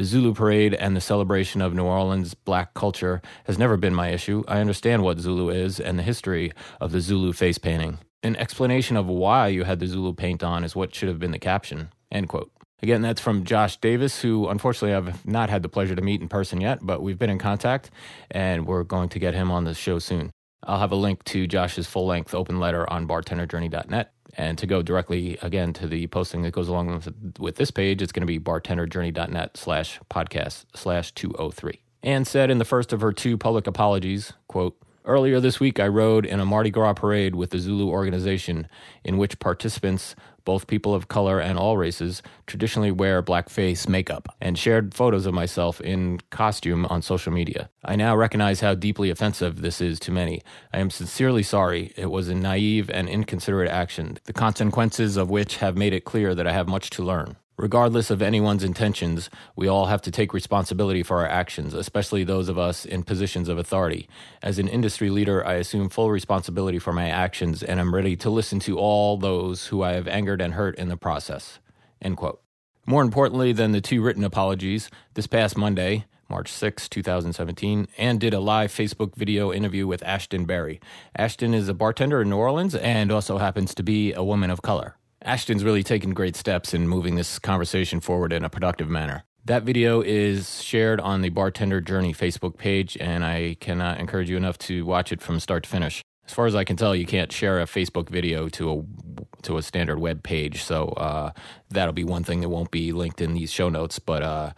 The 0.00 0.06
Zulu 0.06 0.32
parade 0.32 0.72
and 0.72 0.96
the 0.96 1.00
celebration 1.02 1.60
of 1.60 1.74
New 1.74 1.84
Orleans 1.84 2.32
black 2.32 2.72
culture 2.72 3.20
has 3.44 3.58
never 3.58 3.76
been 3.76 3.94
my 3.94 4.08
issue. 4.08 4.42
I 4.48 4.58
understand 4.58 5.02
what 5.02 5.18
Zulu 5.18 5.50
is 5.50 5.78
and 5.78 5.98
the 5.98 6.02
history 6.02 6.52
of 6.80 6.90
the 6.90 7.02
Zulu 7.02 7.34
face 7.34 7.58
painting. 7.58 7.98
An 8.22 8.34
explanation 8.36 8.96
of 8.96 9.08
why 9.08 9.48
you 9.48 9.64
had 9.64 9.78
the 9.78 9.86
Zulu 9.86 10.14
paint 10.14 10.42
on 10.42 10.64
is 10.64 10.74
what 10.74 10.94
should 10.94 11.10
have 11.10 11.18
been 11.18 11.32
the 11.32 11.38
caption. 11.38 11.90
End 12.10 12.30
quote. 12.30 12.50
Again, 12.82 13.02
that's 13.02 13.20
from 13.20 13.44
Josh 13.44 13.76
Davis, 13.76 14.22
who 14.22 14.48
unfortunately 14.48 14.94
I've 14.94 15.26
not 15.26 15.50
had 15.50 15.62
the 15.62 15.68
pleasure 15.68 15.94
to 15.94 16.00
meet 16.00 16.22
in 16.22 16.30
person 16.30 16.62
yet, 16.62 16.78
but 16.80 17.02
we've 17.02 17.18
been 17.18 17.28
in 17.28 17.38
contact 17.38 17.90
and 18.30 18.66
we're 18.66 18.84
going 18.84 19.10
to 19.10 19.18
get 19.18 19.34
him 19.34 19.50
on 19.50 19.64
the 19.64 19.74
show 19.74 19.98
soon. 19.98 20.30
I'll 20.62 20.80
have 20.80 20.92
a 20.92 20.96
link 20.96 21.24
to 21.24 21.46
Josh's 21.46 21.86
full 21.86 22.06
length 22.06 22.34
open 22.34 22.58
letter 22.58 22.90
on 22.90 23.06
bartenderjourney.net. 23.06 24.14
And 24.34 24.56
to 24.58 24.66
go 24.66 24.82
directly 24.82 25.38
again 25.42 25.72
to 25.74 25.86
the 25.86 26.06
posting 26.06 26.42
that 26.42 26.52
goes 26.52 26.68
along 26.68 27.02
with, 27.38 27.56
this 27.56 27.70
page, 27.70 28.00
it's 28.00 28.12
going 28.12 28.22
to 28.22 28.26
be 28.26 28.38
bartenderjourney.net 28.38 29.56
slash 29.56 30.00
podcast 30.10 30.66
slash 30.74 31.12
203. 31.12 31.80
Ann 32.02 32.24
said 32.24 32.50
in 32.50 32.58
the 32.58 32.64
first 32.64 32.92
of 32.92 33.00
her 33.00 33.12
two 33.12 33.36
public 33.36 33.66
apologies, 33.66 34.32
quote, 34.48 34.76
Earlier 35.04 35.40
this 35.40 35.58
week, 35.58 35.80
I 35.80 35.88
rode 35.88 36.26
in 36.26 36.40
a 36.40 36.44
Mardi 36.44 36.70
Gras 36.70 36.92
parade 36.92 37.34
with 37.34 37.50
the 37.50 37.58
Zulu 37.58 37.88
organization, 37.88 38.68
in 39.02 39.16
which 39.16 39.38
participants, 39.38 40.14
both 40.44 40.66
people 40.66 40.94
of 40.94 41.08
color 41.08 41.40
and 41.40 41.58
all 41.58 41.76
races, 41.76 42.22
traditionally 42.46 42.90
wear 42.90 43.22
blackface 43.22 43.88
makeup, 43.88 44.34
and 44.40 44.58
shared 44.58 44.94
photos 44.94 45.26
of 45.26 45.34
myself 45.34 45.80
in 45.80 46.20
costume 46.30 46.86
on 46.86 47.02
social 47.02 47.32
media. 47.32 47.70
I 47.84 47.96
now 47.96 48.16
recognize 48.16 48.60
how 48.60 48.74
deeply 48.74 49.10
offensive 49.10 49.62
this 49.62 49.80
is 49.80 49.98
to 50.00 50.12
many. 50.12 50.42
I 50.72 50.78
am 50.78 50.90
sincerely 50.90 51.42
sorry. 51.42 51.92
It 51.96 52.10
was 52.10 52.28
a 52.28 52.34
naive 52.34 52.90
and 52.90 53.08
inconsiderate 53.08 53.70
action, 53.70 54.18
the 54.24 54.32
consequences 54.32 55.16
of 55.16 55.30
which 55.30 55.56
have 55.56 55.76
made 55.76 55.92
it 55.92 56.04
clear 56.04 56.34
that 56.34 56.46
I 56.46 56.52
have 56.52 56.68
much 56.68 56.90
to 56.90 57.02
learn. 57.02 57.36
Regardless 57.60 58.10
of 58.10 58.22
anyone's 58.22 58.64
intentions, 58.64 59.28
we 59.54 59.68
all 59.68 59.84
have 59.84 60.00
to 60.00 60.10
take 60.10 60.32
responsibility 60.32 61.02
for 61.02 61.18
our 61.18 61.26
actions, 61.26 61.74
especially 61.74 62.24
those 62.24 62.48
of 62.48 62.56
us 62.56 62.86
in 62.86 63.02
positions 63.02 63.50
of 63.50 63.58
authority. 63.58 64.08
As 64.42 64.58
an 64.58 64.66
industry 64.66 65.10
leader, 65.10 65.46
I 65.46 65.56
assume 65.56 65.90
full 65.90 66.10
responsibility 66.10 66.78
for 66.78 66.94
my 66.94 67.10
actions 67.10 67.62
and 67.62 67.78
am 67.78 67.94
ready 67.94 68.16
to 68.16 68.30
listen 68.30 68.60
to 68.60 68.78
all 68.78 69.18
those 69.18 69.66
who 69.66 69.82
I 69.82 69.92
have 69.92 70.08
angered 70.08 70.40
and 70.40 70.54
hurt 70.54 70.74
in 70.76 70.88
the 70.88 70.96
process. 70.96 71.58
End 72.00 72.16
quote. 72.16 72.40
More 72.86 73.02
importantly 73.02 73.52
than 73.52 73.72
the 73.72 73.82
two 73.82 74.00
written 74.00 74.24
apologies, 74.24 74.88
this 75.12 75.26
past 75.26 75.54
Monday, 75.58 76.06
March 76.30 76.50
6, 76.50 76.88
2017, 76.88 77.88
Ann 77.98 78.16
did 78.16 78.32
a 78.32 78.40
live 78.40 78.72
Facebook 78.72 79.16
video 79.16 79.52
interview 79.52 79.86
with 79.86 80.00
Ashtin 80.00 80.46
Berry. 80.46 80.80
Ashtin 81.18 81.52
is 81.54 81.68
a 81.68 81.74
bartender 81.74 82.22
in 82.22 82.30
New 82.30 82.38
Orleans 82.38 82.74
and 82.74 83.12
also 83.12 83.36
happens 83.36 83.74
to 83.74 83.82
be 83.82 84.14
a 84.14 84.24
woman 84.24 84.48
of 84.48 84.62
color. 84.62 84.96
Ashtin's 85.24 85.64
really 85.64 85.82
taken 85.82 86.14
great 86.14 86.34
steps 86.34 86.72
in 86.72 86.88
moving 86.88 87.14
this 87.14 87.38
conversation 87.38 88.00
forward 88.00 88.32
in 88.32 88.44
a 88.44 88.48
productive 88.48 88.88
manner. 88.88 89.24
That 89.44 89.64
video 89.64 90.00
is 90.00 90.62
shared 90.62 91.00
on 91.00 91.20
the 91.20 91.28
Bartender 91.28 91.80
Journey 91.80 92.14
Facebook 92.14 92.56
page, 92.56 92.96
and 92.98 93.24
I 93.24 93.56
cannot 93.60 94.00
encourage 94.00 94.30
you 94.30 94.36
enough 94.36 94.58
to 94.58 94.84
watch 94.84 95.12
it 95.12 95.20
from 95.20 95.40
start 95.40 95.64
to 95.64 95.68
finish. 95.68 96.02
As 96.26 96.32
far 96.32 96.46
as 96.46 96.54
I 96.54 96.64
can 96.64 96.76
tell, 96.76 96.94
you 96.94 97.06
can't 97.06 97.32
share 97.32 97.60
a 97.60 97.64
Facebook 97.64 98.08
video 98.08 98.48
to 98.50 98.72
a 98.72 99.42
to 99.42 99.56
a 99.56 99.62
standard 99.62 99.98
web 99.98 100.22
page, 100.22 100.62
so 100.62 100.88
uh, 100.90 101.32
that'll 101.70 101.94
be 101.94 102.04
one 102.04 102.22
thing 102.22 102.40
that 102.40 102.48
won't 102.48 102.70
be 102.70 102.92
linked 102.92 103.20
in 103.20 103.34
these 103.34 103.50
show 103.50 103.68
notes. 103.68 103.98
But 103.98 104.22
uh, 104.22 104.52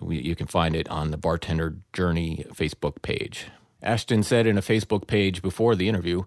we, 0.00 0.20
you 0.20 0.34
can 0.34 0.46
find 0.46 0.74
it 0.74 0.88
on 0.88 1.10
the 1.10 1.18
Bartender 1.18 1.76
Journey 1.92 2.44
Facebook 2.52 3.02
page. 3.02 3.46
Ashtin 3.82 4.24
said 4.24 4.46
in 4.46 4.58
a 4.58 4.62
Facebook 4.62 5.06
page 5.06 5.42
before 5.42 5.76
the 5.76 5.88
interview, 5.88 6.24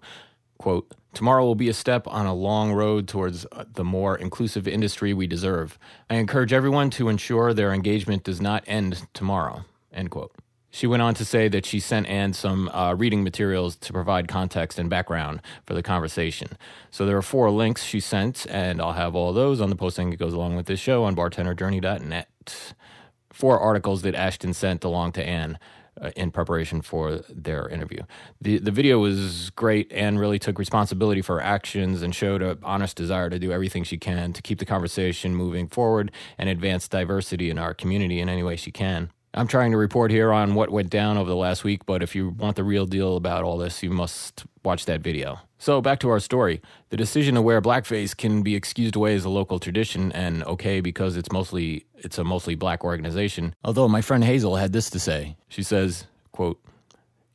Quote, 0.58 0.90
Tomorrow 1.16 1.46
will 1.46 1.54
be 1.54 1.70
a 1.70 1.72
step 1.72 2.06
on 2.08 2.26
a 2.26 2.34
long 2.34 2.74
road 2.74 3.08
towards 3.08 3.46
uh, 3.50 3.64
the 3.72 3.84
more 3.84 4.18
inclusive 4.18 4.68
industry 4.68 5.14
we 5.14 5.26
deserve. 5.26 5.78
I 6.10 6.16
encourage 6.16 6.52
everyone 6.52 6.90
to 6.90 7.08
ensure 7.08 7.54
their 7.54 7.72
engagement 7.72 8.22
does 8.22 8.38
not 8.38 8.64
end 8.66 9.06
tomorrow. 9.14 9.64
End 9.90 10.10
quote. 10.10 10.34
She 10.68 10.86
went 10.86 11.00
on 11.00 11.14
to 11.14 11.24
say 11.24 11.48
that 11.48 11.64
she 11.64 11.80
sent 11.80 12.06
Ann 12.06 12.34
some 12.34 12.68
uh, 12.68 12.92
reading 12.92 13.24
materials 13.24 13.76
to 13.76 13.94
provide 13.94 14.28
context 14.28 14.78
and 14.78 14.90
background 14.90 15.40
for 15.64 15.72
the 15.72 15.82
conversation. 15.82 16.48
So 16.90 17.06
there 17.06 17.16
are 17.16 17.22
four 17.22 17.50
links 17.50 17.82
she 17.82 17.98
sent, 17.98 18.46
and 18.50 18.78
I'll 18.78 18.92
have 18.92 19.16
all 19.16 19.32
those 19.32 19.58
on 19.62 19.70
the 19.70 19.76
posting 19.76 20.10
that 20.10 20.18
goes 20.18 20.34
along 20.34 20.54
with 20.54 20.66
this 20.66 20.80
show 20.80 21.04
on 21.04 21.16
bartenderjourney.net. 21.16 22.74
Four 23.32 23.58
articles 23.58 24.02
that 24.02 24.14
Ashtin 24.14 24.54
sent 24.54 24.84
along 24.84 25.12
to 25.12 25.26
Ann. 25.26 25.58
Uh, 26.00 26.10
in 26.16 26.30
preparation 26.30 26.82
for 26.82 27.20
their 27.28 27.68
interview. 27.68 28.02
The 28.40 28.58
the 28.58 28.70
video 28.70 28.98
was 28.98 29.50
great 29.50 29.90
and 29.92 30.18
really 30.18 30.38
took 30.38 30.58
responsibility 30.58 31.22
for 31.22 31.36
her 31.36 31.42
actions 31.42 32.02
and 32.02 32.14
showed 32.14 32.42
an 32.42 32.58
honest 32.62 32.96
desire 32.96 33.30
to 33.30 33.38
do 33.38 33.52
everything 33.52 33.84
she 33.84 33.98
can 33.98 34.32
to 34.32 34.42
keep 34.42 34.58
the 34.58 34.66
conversation 34.66 35.34
moving 35.34 35.68
forward 35.68 36.12
and 36.38 36.48
advance 36.48 36.88
diversity 36.88 37.50
in 37.50 37.58
our 37.58 37.74
community 37.74 38.20
in 38.20 38.28
any 38.28 38.42
way 38.42 38.56
she 38.56 38.70
can. 38.70 39.10
I'm 39.36 39.46
trying 39.46 39.70
to 39.72 39.76
report 39.76 40.10
here 40.10 40.32
on 40.32 40.54
what 40.54 40.70
went 40.70 40.88
down 40.88 41.18
over 41.18 41.28
the 41.28 41.36
last 41.36 41.62
week, 41.62 41.84
but 41.84 42.02
if 42.02 42.14
you 42.14 42.30
want 42.30 42.56
the 42.56 42.64
real 42.64 42.86
deal 42.86 43.18
about 43.18 43.44
all 43.44 43.58
this, 43.58 43.82
you 43.82 43.90
must 43.90 44.46
watch 44.64 44.86
that 44.86 45.02
video. 45.02 45.40
So, 45.58 45.82
back 45.82 46.00
to 46.00 46.08
our 46.08 46.20
story. 46.20 46.62
The 46.88 46.96
decision 46.96 47.34
to 47.34 47.42
wear 47.42 47.60
blackface 47.60 48.16
can 48.16 48.42
be 48.42 48.54
excused 48.54 48.96
away 48.96 49.14
as 49.14 49.26
a 49.26 49.28
local 49.28 49.58
tradition 49.58 50.10
and 50.12 50.42
okay 50.44 50.80
because 50.80 51.18
it's 51.18 51.30
mostly 51.30 51.84
it's 51.96 52.16
a 52.16 52.24
mostly 52.24 52.54
black 52.54 52.82
organization. 52.82 53.54
Although 53.62 53.88
my 53.88 54.00
friend 54.00 54.24
Hazel 54.24 54.56
had 54.56 54.72
this 54.72 54.88
to 54.90 54.98
say. 54.98 55.36
She 55.48 55.62
says, 55.62 56.06
quote, 56.32 56.58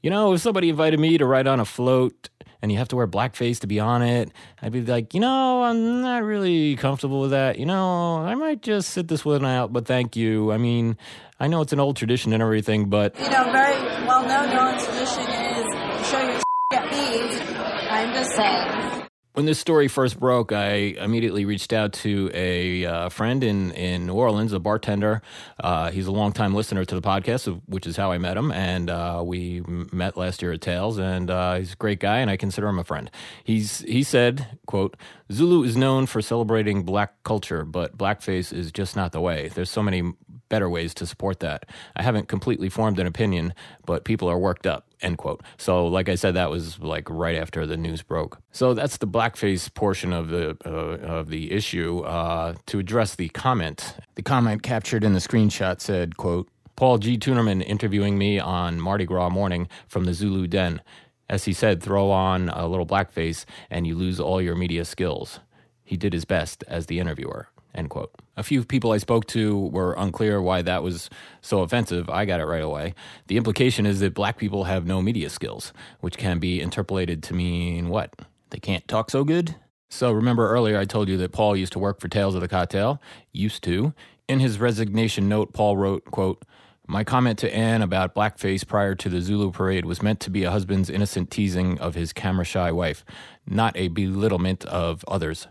"You 0.02 0.10
know, 0.10 0.34
if 0.34 0.42
somebody 0.42 0.70
invited 0.70 1.00
me 1.00 1.20
to 1.20 1.26
ride 1.26 1.46
on 1.46 1.60
a 1.60 1.66
float 1.66 2.30
and 2.62 2.72
you 2.72 2.78
have 2.78 2.88
to 2.90 2.96
wear 2.96 3.08
blackface 3.08 3.60
to 3.60 3.68
be 3.68 3.80
on 3.80 4.02
it, 4.02 4.32
I'd 4.62 4.72
be 4.72 4.82
like, 4.82 5.14
you 5.14 5.20
know, 5.20 5.64
I'm 5.64 6.02
not 6.02 6.24
really 6.24 6.76
comfortable 6.76 7.22
with 7.22 7.32
that. 7.32 7.58
You 7.58 7.66
know, 7.66 8.18
I 8.18 8.36
might 8.36 8.62
just 8.62 8.90
sit 8.90 9.08
this 9.08 9.26
one 9.26 9.46
out, 9.46 9.74
but 9.74 9.86
thank 9.86 10.16
you. 10.16 10.52
I 10.52 10.58
mean, 10.58 10.98
I 11.40 11.48
know 11.48 11.62
it's 11.62 11.74
an 11.74 11.80
old 11.80 11.98
tradition 11.98 12.34
and 12.34 12.42
everything, 12.42 12.90
but 12.90 13.18
you 13.20 13.30
know, 13.30 13.52
very 13.52 13.76
well 14.06 14.26
known 14.28 14.52
tradition 14.80 15.24
is 15.24 16.08
show 16.08 16.20
your 16.20 16.42
get 16.72 16.90
beat. 16.90 17.58
I'm 17.92 18.14
just 18.14 18.36
saying. 18.36 18.91
When 19.34 19.46
this 19.46 19.60
story 19.60 19.88
first 19.88 20.20
broke, 20.20 20.52
I 20.52 20.74
immediately 21.00 21.46
reached 21.46 21.72
out 21.72 21.94
to 21.94 22.30
a 22.34 22.84
uh, 22.86 23.08
friend 23.08 23.46
in, 23.46 23.72
in 23.72 24.06
New 24.06 24.14
Orleans, 24.14 24.52
a 24.52 24.60
bartender. 24.60 25.22
Uh, 25.58 25.90
he's 25.90 26.06
a 26.08 26.12
longtime 26.12 26.54
listener 26.54 26.84
to 26.84 26.96
the 26.96 27.02
podcast, 27.02 27.62
which 27.66 27.88
is 27.88 27.96
how 27.96 28.12
I 28.12 28.18
met 28.18 28.36
him. 28.36 28.52
And 28.52 28.90
uh, 28.90 29.24
we 29.26 29.62
met 29.66 30.18
last 30.18 30.42
year 30.42 30.52
at 30.52 30.60
Tales, 30.60 30.98
and 30.98 31.32
uh, 31.32 31.56
he's 31.56 31.72
a 31.72 31.76
great 31.78 32.02
guy, 32.02 32.20
and 32.20 32.30
I 32.30 32.36
consider 32.36 32.68
him 32.68 32.78
a 32.78 32.84
friend. 32.84 33.10
He's 33.42 33.80
he 33.80 34.04
said, 34.04 34.60
"quote 34.66 34.98
Zulu 35.32 35.64
is 35.64 35.78
known 35.78 36.08
for 36.08 36.22
celebrating 36.22 36.84
black 36.84 37.24
culture, 37.24 37.64
but 37.64 37.98
blackface 37.98 38.52
is 38.52 38.70
just 38.70 38.98
not 38.98 39.14
the 39.14 39.22
way. 39.22 39.48
There's 39.48 39.70
so 39.70 39.82
many 39.82 40.12
better 40.50 40.70
ways 40.70 40.94
to 40.96 41.08
support 41.08 41.40
that. 41.40 41.68
I 41.96 42.04
haven't 42.04 42.28
completely 42.28 42.68
formed 42.68 43.00
an 43.00 43.08
opinion, 43.08 43.54
but 43.86 44.04
people 44.04 44.30
are 44.30 44.38
worked 44.38 44.68
up. 44.68 44.91
End 45.02 45.18
quote. 45.18 45.42
So, 45.58 45.88
like 45.88 46.10
I 46.10 46.16
said, 46.16 46.36
that 46.36 46.50
was 46.50 46.80
like 46.80 47.10
right 47.10 47.36
after 47.36 47.66
the 47.66 47.78
news 47.78 48.04
broke. 48.04 48.40
So 48.52 48.74
that's 48.74 48.98
the 48.98 49.08
blackface 49.08 49.74
portion 49.74 50.14
of 50.14 50.30
the 50.30 50.58
uh, 50.66 50.70
of 51.06 51.30
the 51.30 51.52
issue. 51.52 52.02
Uh, 52.02 52.56
to 52.68 52.80
address 52.80 53.16
the 53.16 53.30
comment, 53.30 53.96
the 54.16 54.22
comment 54.22 54.64
captured 54.64 55.04
in 55.04 55.14
the 55.14 55.20
screenshot 55.20 55.82
said, 55.82 56.18
"quote 56.18 56.50
Paul 56.76 56.98
G. 57.00 57.18
Tuennerman 57.18 57.64
interviewing 57.66 58.18
me 58.18 58.40
on 58.40 58.80
Mardi 58.80 59.06
Gras 59.06 59.30
morning 59.30 59.68
from 59.88 60.06
the 60.06 60.14
Zulu 60.14 60.48
Den. 60.48 60.82
As 61.30 61.46
he 61.46 61.54
said, 61.54 61.82
throw 61.82 62.12
on 62.12 62.50
a 62.50 62.68
little 62.68 62.86
blackface 62.86 63.46
and 63.70 63.88
you 63.88 63.96
lose 63.96 64.20
all 64.20 64.42
your 64.42 64.56
media 64.56 64.84
skills. 64.84 65.40
He 65.84 65.96
did 65.96 66.14
his 66.14 66.26
best 66.26 66.64
as 66.68 66.86
the 66.86 67.00
interviewer." 67.00 67.51
End 67.74 67.90
quote. 67.90 68.12
A 68.36 68.44
few 68.44 68.64
people 68.64 68.92
I 68.92 68.98
spoke 68.98 69.26
to 69.28 69.68
were 69.68 69.94
unclear 69.94 70.42
why 70.42 70.62
that 70.62 70.84
was 70.84 71.10
so 71.42 71.62
offensive. 71.62 72.10
I 72.10 72.26
got 72.26 72.40
it 72.40 72.46
right 72.46 72.64
away. 72.64 72.94
The 73.28 73.38
implication 73.38 73.86
is 73.86 74.00
that 74.02 74.14
black 74.14 74.38
people 74.38 74.66
have 74.66 74.86
no 74.86 75.02
media 75.02 75.30
skills, 75.30 75.72
which 76.00 76.18
can 76.18 76.40
be 76.40 76.60
interpolated 76.60 77.24
to 77.24 77.34
mean 77.34 77.90
what? 77.90 78.14
They 78.50 78.60
can't 78.60 78.88
talk 78.88 79.10
so 79.10 79.24
good? 79.24 79.56
So 79.90 80.12
remember 80.12 80.50
earlier 80.50 80.80
I 80.80 80.86
told 80.86 81.10
you 81.10 81.18
that 81.18 81.32
Paul 81.32 81.56
used 81.56 81.74
to 81.74 81.80
work 81.80 82.00
for 82.00 82.08
Tales 82.08 82.36
of 82.36 82.42
the 82.42 82.48
Cocktail? 82.48 83.02
Used 83.32 83.64
to. 83.64 83.94
In 84.28 84.40
his 84.40 84.60
resignation 84.60 85.28
note, 85.28 85.54
Paul 85.54 85.78
wrote, 85.78 86.06
quote, 86.06 86.44
my 86.88 87.04
comment 87.06 87.40
to 87.40 87.56
Ann 87.56 87.82
about 87.82 88.16
blackface 88.16 88.68
prior 88.68 88.96
to 88.96 89.08
the 89.08 89.22
Zulu 89.22 89.52
parade 89.52 89.86
was 89.86 90.02
meant 90.02 90.20
to 90.22 90.30
be 90.30 90.44
a 90.44 90.52
husband's 90.52 90.90
innocent 90.90 91.32
teasing 91.32 91.80
of 91.80 91.96
his 91.96 92.12
camera 92.12 92.44
shy 92.44 92.70
wife, 92.72 93.06
not 93.48 93.78
a 93.78 93.88
belittlement 93.88 94.66
of 94.66 95.06
others. 95.08 95.48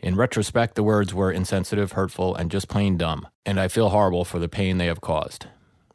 In 0.00 0.14
retrospect, 0.14 0.76
the 0.76 0.84
words 0.84 1.12
were 1.12 1.32
insensitive, 1.32 1.92
hurtful, 1.92 2.34
and 2.34 2.50
just 2.50 2.68
plain 2.68 2.96
dumb, 2.96 3.26
and 3.44 3.58
I 3.58 3.66
feel 3.66 3.88
horrible 3.88 4.24
for 4.24 4.38
the 4.38 4.48
pain 4.48 4.78
they 4.78 4.86
have 4.86 5.00
caused. 5.00 5.46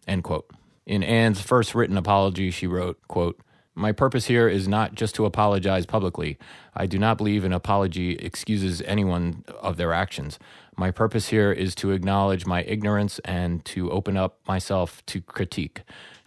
End 0.08 0.24
quote. 0.24 0.50
In 0.86 1.04
Ann's 1.04 1.42
first 1.42 1.74
written 1.74 1.98
apology, 1.98 2.52
she 2.52 2.68
wrote, 2.68 3.00
quote, 3.08 3.40
My 3.74 3.94
purpose 3.94 4.26
here 4.26 4.50
is 4.50 4.68
not 4.68 4.96
just 4.96 5.16
to 5.16 5.26
apologize 5.26 5.86
publicly. 5.86 6.38
I 6.76 6.86
do 6.86 7.00
not 7.00 7.18
believe 7.18 7.46
an 7.46 7.54
apology 7.54 8.16
excuses 8.16 8.82
anyone 8.82 9.46
of 9.62 9.78
their 9.78 9.94
actions. 9.94 10.38
My 10.76 10.92
purpose 10.92 11.30
here 11.30 11.54
is 11.54 11.74
to 11.76 11.92
acknowledge 11.92 12.46
my 12.46 12.64
ignorance 12.64 13.20
and 13.20 13.64
to 13.66 13.90
open 13.90 14.18
up 14.18 14.40
myself 14.46 15.02
to 15.06 15.22
critique 15.22 15.84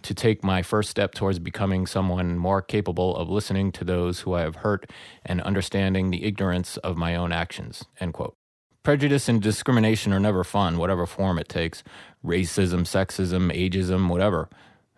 to 0.06 0.14
take 0.14 0.44
my 0.44 0.62
first 0.62 0.90
step 0.90 1.14
towards 1.14 1.38
becoming 1.38 1.86
someone 1.86 2.38
more 2.38 2.62
capable 2.62 3.16
of 3.16 3.28
listening 3.28 3.72
to 3.72 3.84
those 3.84 4.20
who 4.20 4.34
I 4.34 4.42
have 4.42 4.56
hurt 4.56 4.90
and 5.24 5.40
understanding 5.42 6.10
the 6.10 6.24
ignorance 6.24 6.76
of 6.78 6.96
my 6.96 7.14
own 7.14 7.32
actions. 7.32 7.84
End 8.00 8.14
quote. 8.14 8.36
Prejudice 8.82 9.28
and 9.28 9.42
discrimination 9.42 10.12
are 10.12 10.20
never 10.20 10.44
fun, 10.44 10.78
whatever 10.78 11.06
form 11.06 11.38
it 11.38 11.48
takes 11.48 11.82
racism, 12.24 12.82
sexism, 12.82 13.52
ageism, 13.52 14.08
whatever. 14.08 14.48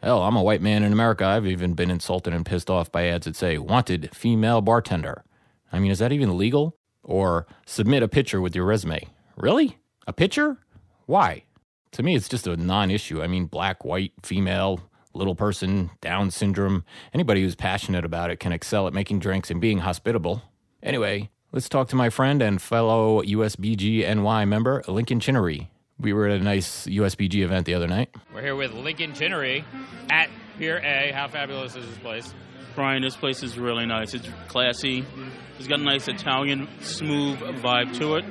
Hell, 0.03 0.23
I'm 0.23 0.37
a 0.37 0.43
white 0.43 0.61
man 0.61 0.83
in 0.83 0.93
America. 0.93 1.25
I've 1.25 1.47
even 1.47 1.73
been 1.73 1.91
insulted 1.91 2.35
and 2.35 2.45
pissed 2.45 2.69
off 2.69 2.93
by 2.93 3.07
ads 3.07 3.25
that 3.25 3.35
say, 3.35 3.57
wanted 3.57 4.11
female 4.15 4.61
bartender. 4.61 5.25
I 5.73 5.79
mean, 5.79 5.91
is 5.91 5.99
that 6.01 6.13
even 6.13 6.37
legal? 6.37 6.77
Or 7.03 7.47
submit 7.65 8.03
a 8.03 8.09
picture 8.09 8.41
with 8.41 8.55
your 8.55 8.67
resume. 8.67 9.09
Really? 9.37 9.79
A 10.07 10.13
picture? 10.13 10.59
Why? 11.07 11.45
To 11.93 12.03
me, 12.03 12.15
it's 12.15 12.29
just 12.29 12.47
a 12.47 12.57
non 12.57 12.91
issue. 12.91 13.23
I 13.23 13.27
mean, 13.27 13.47
black, 13.47 13.85
white, 13.85 14.13
female, 14.23 14.83
little 15.15 15.35
person, 15.35 15.91
Down 16.01 16.31
syndrome. 16.31 16.85
Anybody 17.13 17.43
who's 17.43 17.55
passionate 17.55 18.05
about 18.05 18.31
it 18.31 18.41
can 18.41 18.53
excel 18.53 18.87
at 18.87 18.93
making 18.93 19.19
drinks 19.21 19.51
and 19.51 19.61
being 19.61 19.79
hospitable. 19.79 20.43
Anyway, 20.83 21.31
let's 21.53 21.69
talk 21.69 21.89
to 21.89 21.97
my 21.97 22.11
friend 22.11 22.43
and 22.43 22.61
fellow 22.63 23.23
USBG 23.23 24.01
NY 24.15 24.45
member, 24.45 24.83
Lincoln 24.87 25.21
Chinnery. 25.21 25.71
We 26.01 26.13
were 26.13 26.29
at 26.29 26.41
a 26.41 26.45
nice 26.45 26.87
USBG 26.87 27.43
event 27.43 27.67
the 27.67 27.75
other 27.75 27.89
night. 27.89 28.15
We're 28.33 28.43
here 28.43 28.55
with 28.57 28.73
Lincoln 28.73 29.15
Chinnery 29.15 29.65
at 30.11 30.31
Pier 30.57 30.79
A. 30.79 31.11
How 31.13 31.27
fabulous 31.27 31.75
is 31.75 31.89
this 31.89 31.99
place? 31.99 32.33
Brian, 32.77 33.03
this 33.03 33.17
place 33.17 33.43
is 33.43 33.59
really 33.59 33.87
nice. 33.87 34.15
It's 34.15 34.29
classy. 34.47 35.05
It's 35.59 35.67
got 35.67 35.81
a 35.81 35.83
nice 35.83 36.07
Italian, 36.07 36.69
smooth 36.81 37.39
vibe 37.41 37.97
to 37.99 38.17
it. 38.17 38.25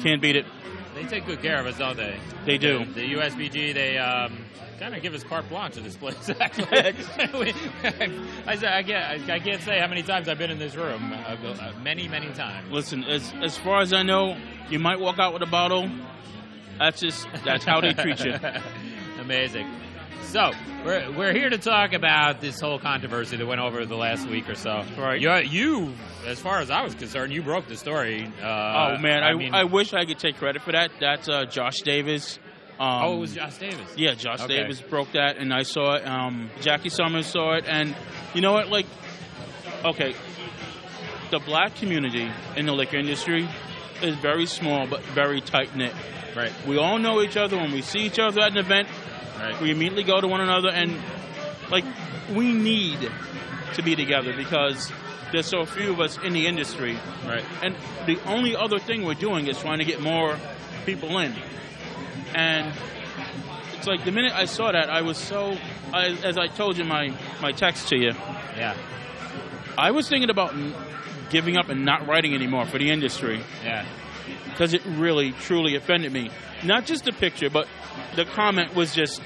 Can't 0.00 0.22
beat 0.22 0.36
it. 0.36 0.46
They 0.94 1.04
take 1.04 1.26
good 1.26 1.40
care 1.40 1.58
of 1.58 1.66
us, 1.66 1.78
don't 1.78 1.96
they? 1.96 2.18
They 2.44 2.58
do. 2.58 2.84
The, 2.84 2.92
the 2.92 3.14
USBG, 3.14 3.74
they 3.74 3.98
um, 3.98 4.36
kind 4.78 4.94
of 4.94 5.02
give 5.02 5.14
us 5.14 5.22
carte 5.22 5.48
blanche 5.48 5.76
in 5.76 5.84
this 5.84 5.96
place. 5.96 6.28
Actually, 6.40 7.54
I, 7.84 8.08
I 8.46 8.82
can't, 8.82 9.30
I 9.30 9.38
can't 9.38 9.62
say 9.62 9.78
how 9.78 9.86
many 9.86 10.02
times 10.02 10.28
I've 10.28 10.38
been 10.38 10.50
in 10.50 10.58
this 10.58 10.74
room. 10.74 11.12
Uh, 11.12 11.36
uh, 11.46 11.72
many, 11.82 12.08
many 12.08 12.30
times. 12.32 12.70
Listen, 12.70 13.04
as 13.04 13.32
as 13.40 13.56
far 13.56 13.80
as 13.80 13.92
I 13.92 14.02
know, 14.02 14.36
you 14.68 14.78
might 14.78 15.00
walk 15.00 15.18
out 15.18 15.32
with 15.32 15.42
a 15.42 15.46
bottle. 15.46 15.88
That's 16.78 17.00
just 17.00 17.26
that's 17.44 17.64
how 17.64 17.80
they 17.80 17.94
treat 17.94 18.24
you. 18.24 18.34
Amazing. 19.20 19.70
So 20.32 20.50
we're 20.82 21.12
we're 21.12 21.34
here 21.34 21.50
to 21.50 21.58
talk 21.58 21.92
about 21.92 22.40
this 22.40 22.58
whole 22.58 22.78
controversy 22.78 23.36
that 23.36 23.46
went 23.46 23.60
over 23.60 23.84
the 23.84 23.96
last 23.96 24.26
week 24.26 24.48
or 24.48 24.54
so. 24.54 24.82
Right. 24.96 25.20
You, 25.20 25.30
you 25.40 25.92
as 26.26 26.40
far 26.40 26.60
as 26.60 26.70
I 26.70 26.80
was 26.80 26.94
concerned, 26.94 27.34
you 27.34 27.42
broke 27.42 27.68
the 27.68 27.76
story. 27.76 28.32
Uh, 28.42 28.94
oh 28.96 28.98
man, 28.98 29.24
I, 29.24 29.32
I, 29.32 29.34
mean, 29.34 29.54
I 29.54 29.64
wish 29.64 29.92
I 29.92 30.06
could 30.06 30.18
take 30.18 30.38
credit 30.38 30.62
for 30.62 30.72
that. 30.72 30.90
That's 30.98 31.28
uh, 31.28 31.44
Josh 31.44 31.82
Davis. 31.82 32.38
Um, 32.80 33.04
oh, 33.04 33.16
it 33.16 33.18
was 33.18 33.34
Josh 33.34 33.58
Davis. 33.58 33.94
Yeah, 33.94 34.14
Josh 34.14 34.40
Okay. 34.40 34.56
Davis 34.56 34.80
broke 34.80 35.12
that, 35.12 35.36
and 35.36 35.52
I 35.52 35.64
saw 35.64 35.96
it. 35.96 36.06
Um, 36.06 36.48
Jackie 36.62 36.88
Summers 36.88 37.26
saw 37.26 37.52
it, 37.56 37.66
and 37.68 37.94
you 38.32 38.40
know 38.40 38.54
what? 38.54 38.70
Like, 38.70 38.86
okay, 39.84 40.14
the 41.30 41.40
black 41.40 41.74
community 41.74 42.26
in 42.56 42.64
the 42.64 42.72
liquor 42.72 42.96
industry 42.96 43.46
is 44.00 44.16
very 44.16 44.46
small 44.46 44.86
but 44.86 45.02
very 45.02 45.42
tight 45.42 45.76
knit. 45.76 45.92
Right. 46.34 46.52
We 46.66 46.78
all 46.78 46.98
know 46.98 47.20
each 47.20 47.36
other. 47.36 47.58
When 47.58 47.72
we 47.72 47.82
see 47.82 47.98
each 47.98 48.18
other 48.18 48.40
at 48.40 48.52
an 48.52 48.56
event, 48.56 48.88
Right. 49.42 49.60
we 49.60 49.70
immediately 49.70 50.04
go 50.04 50.20
to 50.20 50.28
one 50.28 50.40
another, 50.40 50.68
and 50.70 50.96
like 51.70 51.84
we 52.32 52.52
need 52.52 53.10
to 53.74 53.82
be 53.82 53.96
together 53.96 54.34
because 54.36 54.92
there's 55.32 55.46
so 55.46 55.64
few 55.64 55.90
of 55.90 56.00
us 56.00 56.18
in 56.22 56.32
the 56.32 56.46
industry. 56.46 56.96
Right. 57.26 57.44
And 57.62 57.74
the 58.06 58.18
only 58.26 58.54
other 58.54 58.78
thing 58.78 59.04
we're 59.04 59.14
doing 59.14 59.48
is 59.48 59.58
trying 59.58 59.78
to 59.78 59.84
get 59.84 60.00
more 60.00 60.38
people 60.86 61.18
in. 61.18 61.34
And 62.34 62.72
it's 63.76 63.86
like 63.86 64.04
the 64.04 64.12
minute 64.12 64.32
I 64.32 64.44
saw 64.44 64.70
that, 64.72 64.90
I 64.90 65.02
was 65.02 65.18
so, 65.18 65.56
I, 65.92 66.08
as 66.22 66.38
I 66.38 66.46
told 66.48 66.76
you 66.78 66.84
my, 66.84 67.12
my 67.40 67.52
text 67.52 67.88
to 67.88 67.96
you, 67.96 68.12
Yeah. 68.56 68.76
I 69.76 69.90
was 69.90 70.08
thinking 70.08 70.28
about 70.30 70.54
giving 71.30 71.56
up 71.56 71.70
and 71.70 71.84
not 71.84 72.06
writing 72.06 72.34
anymore 72.34 72.66
for 72.66 72.76
the 72.78 72.90
industry 72.90 73.40
Yeah. 73.64 73.86
Because 74.44 74.74
it 74.74 74.84
really, 74.84 75.32
truly 75.32 75.76
offended 75.76 76.12
me. 76.12 76.30
Not 76.64 76.86
just 76.86 77.04
the 77.04 77.12
picture, 77.12 77.50
but 77.50 77.66
the 78.16 78.24
comment 78.24 78.74
was 78.74 78.94
just 78.94 79.20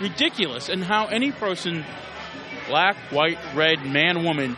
ridiculous. 0.00 0.68
And 0.68 0.82
how 0.84 1.06
any 1.06 1.32
person, 1.32 1.84
black, 2.68 2.96
white, 3.10 3.38
red, 3.54 3.84
man, 3.84 4.24
woman, 4.24 4.56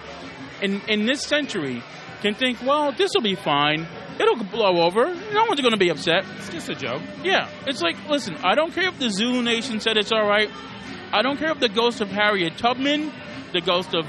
in, 0.61 0.81
in 0.89 1.07
this 1.07 1.23
century 1.23 1.83
can 2.23 2.35
think, 2.35 2.61
well, 2.63 2.93
this 2.93 3.13
will 3.15 3.23
be 3.23 3.37
fine. 3.37 3.87
It'll 4.19 4.43
blow 4.43 4.83
over. 4.83 5.15
No 5.33 5.45
one's 5.45 5.61
going 5.61 5.73
to 5.73 5.79
be 5.79 5.91
upset. 5.91 6.25
It's 6.37 6.49
just 6.51 6.69
a 6.69 6.75
joke. 6.75 7.03
Yeah, 7.23 7.49
it's 7.67 7.81
like, 7.81 7.97
listen, 8.09 8.37
I 8.45 8.55
don't 8.57 8.73
care 8.73 8.89
if 8.89 8.99
the 8.99 9.11
Zulu 9.11 9.43
Nation 9.43 9.79
said 9.81 9.97
it's 9.97 10.11
all 10.11 10.27
right. 10.27 10.51
I 11.13 11.23
don't 11.23 11.39
care 11.39 11.51
if 11.53 11.61
the 11.61 11.69
ghost 11.69 12.01
of 12.01 12.09
Harriet 12.09 12.59
Tubman, 12.59 13.13
the 13.53 13.61
ghost 13.61 13.95
of 13.95 14.05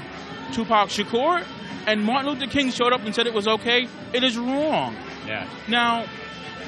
Tupac 0.52 0.88
Shakur, 0.88 1.46
and 1.86 2.04
Martin 2.04 2.32
Luther 2.32 2.46
King 2.46 2.70
showed 2.70 2.92
up 2.92 3.02
and 3.02 3.14
said 3.14 3.26
it 3.26 3.34
was 3.34 3.46
okay. 3.46 3.88
It 4.12 4.24
is 4.24 4.36
wrong. 4.36 4.96
Yeah. 5.30 5.48
Now, 5.68 6.06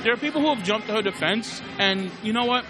there 0.04 0.12
are 0.12 0.16
people 0.16 0.40
who 0.40 0.54
have 0.54 0.62
jumped 0.64 0.86
to 0.86 0.94
her 0.94 1.02
defense, 1.02 1.60
and 1.78 2.10
you 2.22 2.32
know 2.32 2.44
what? 2.44 2.64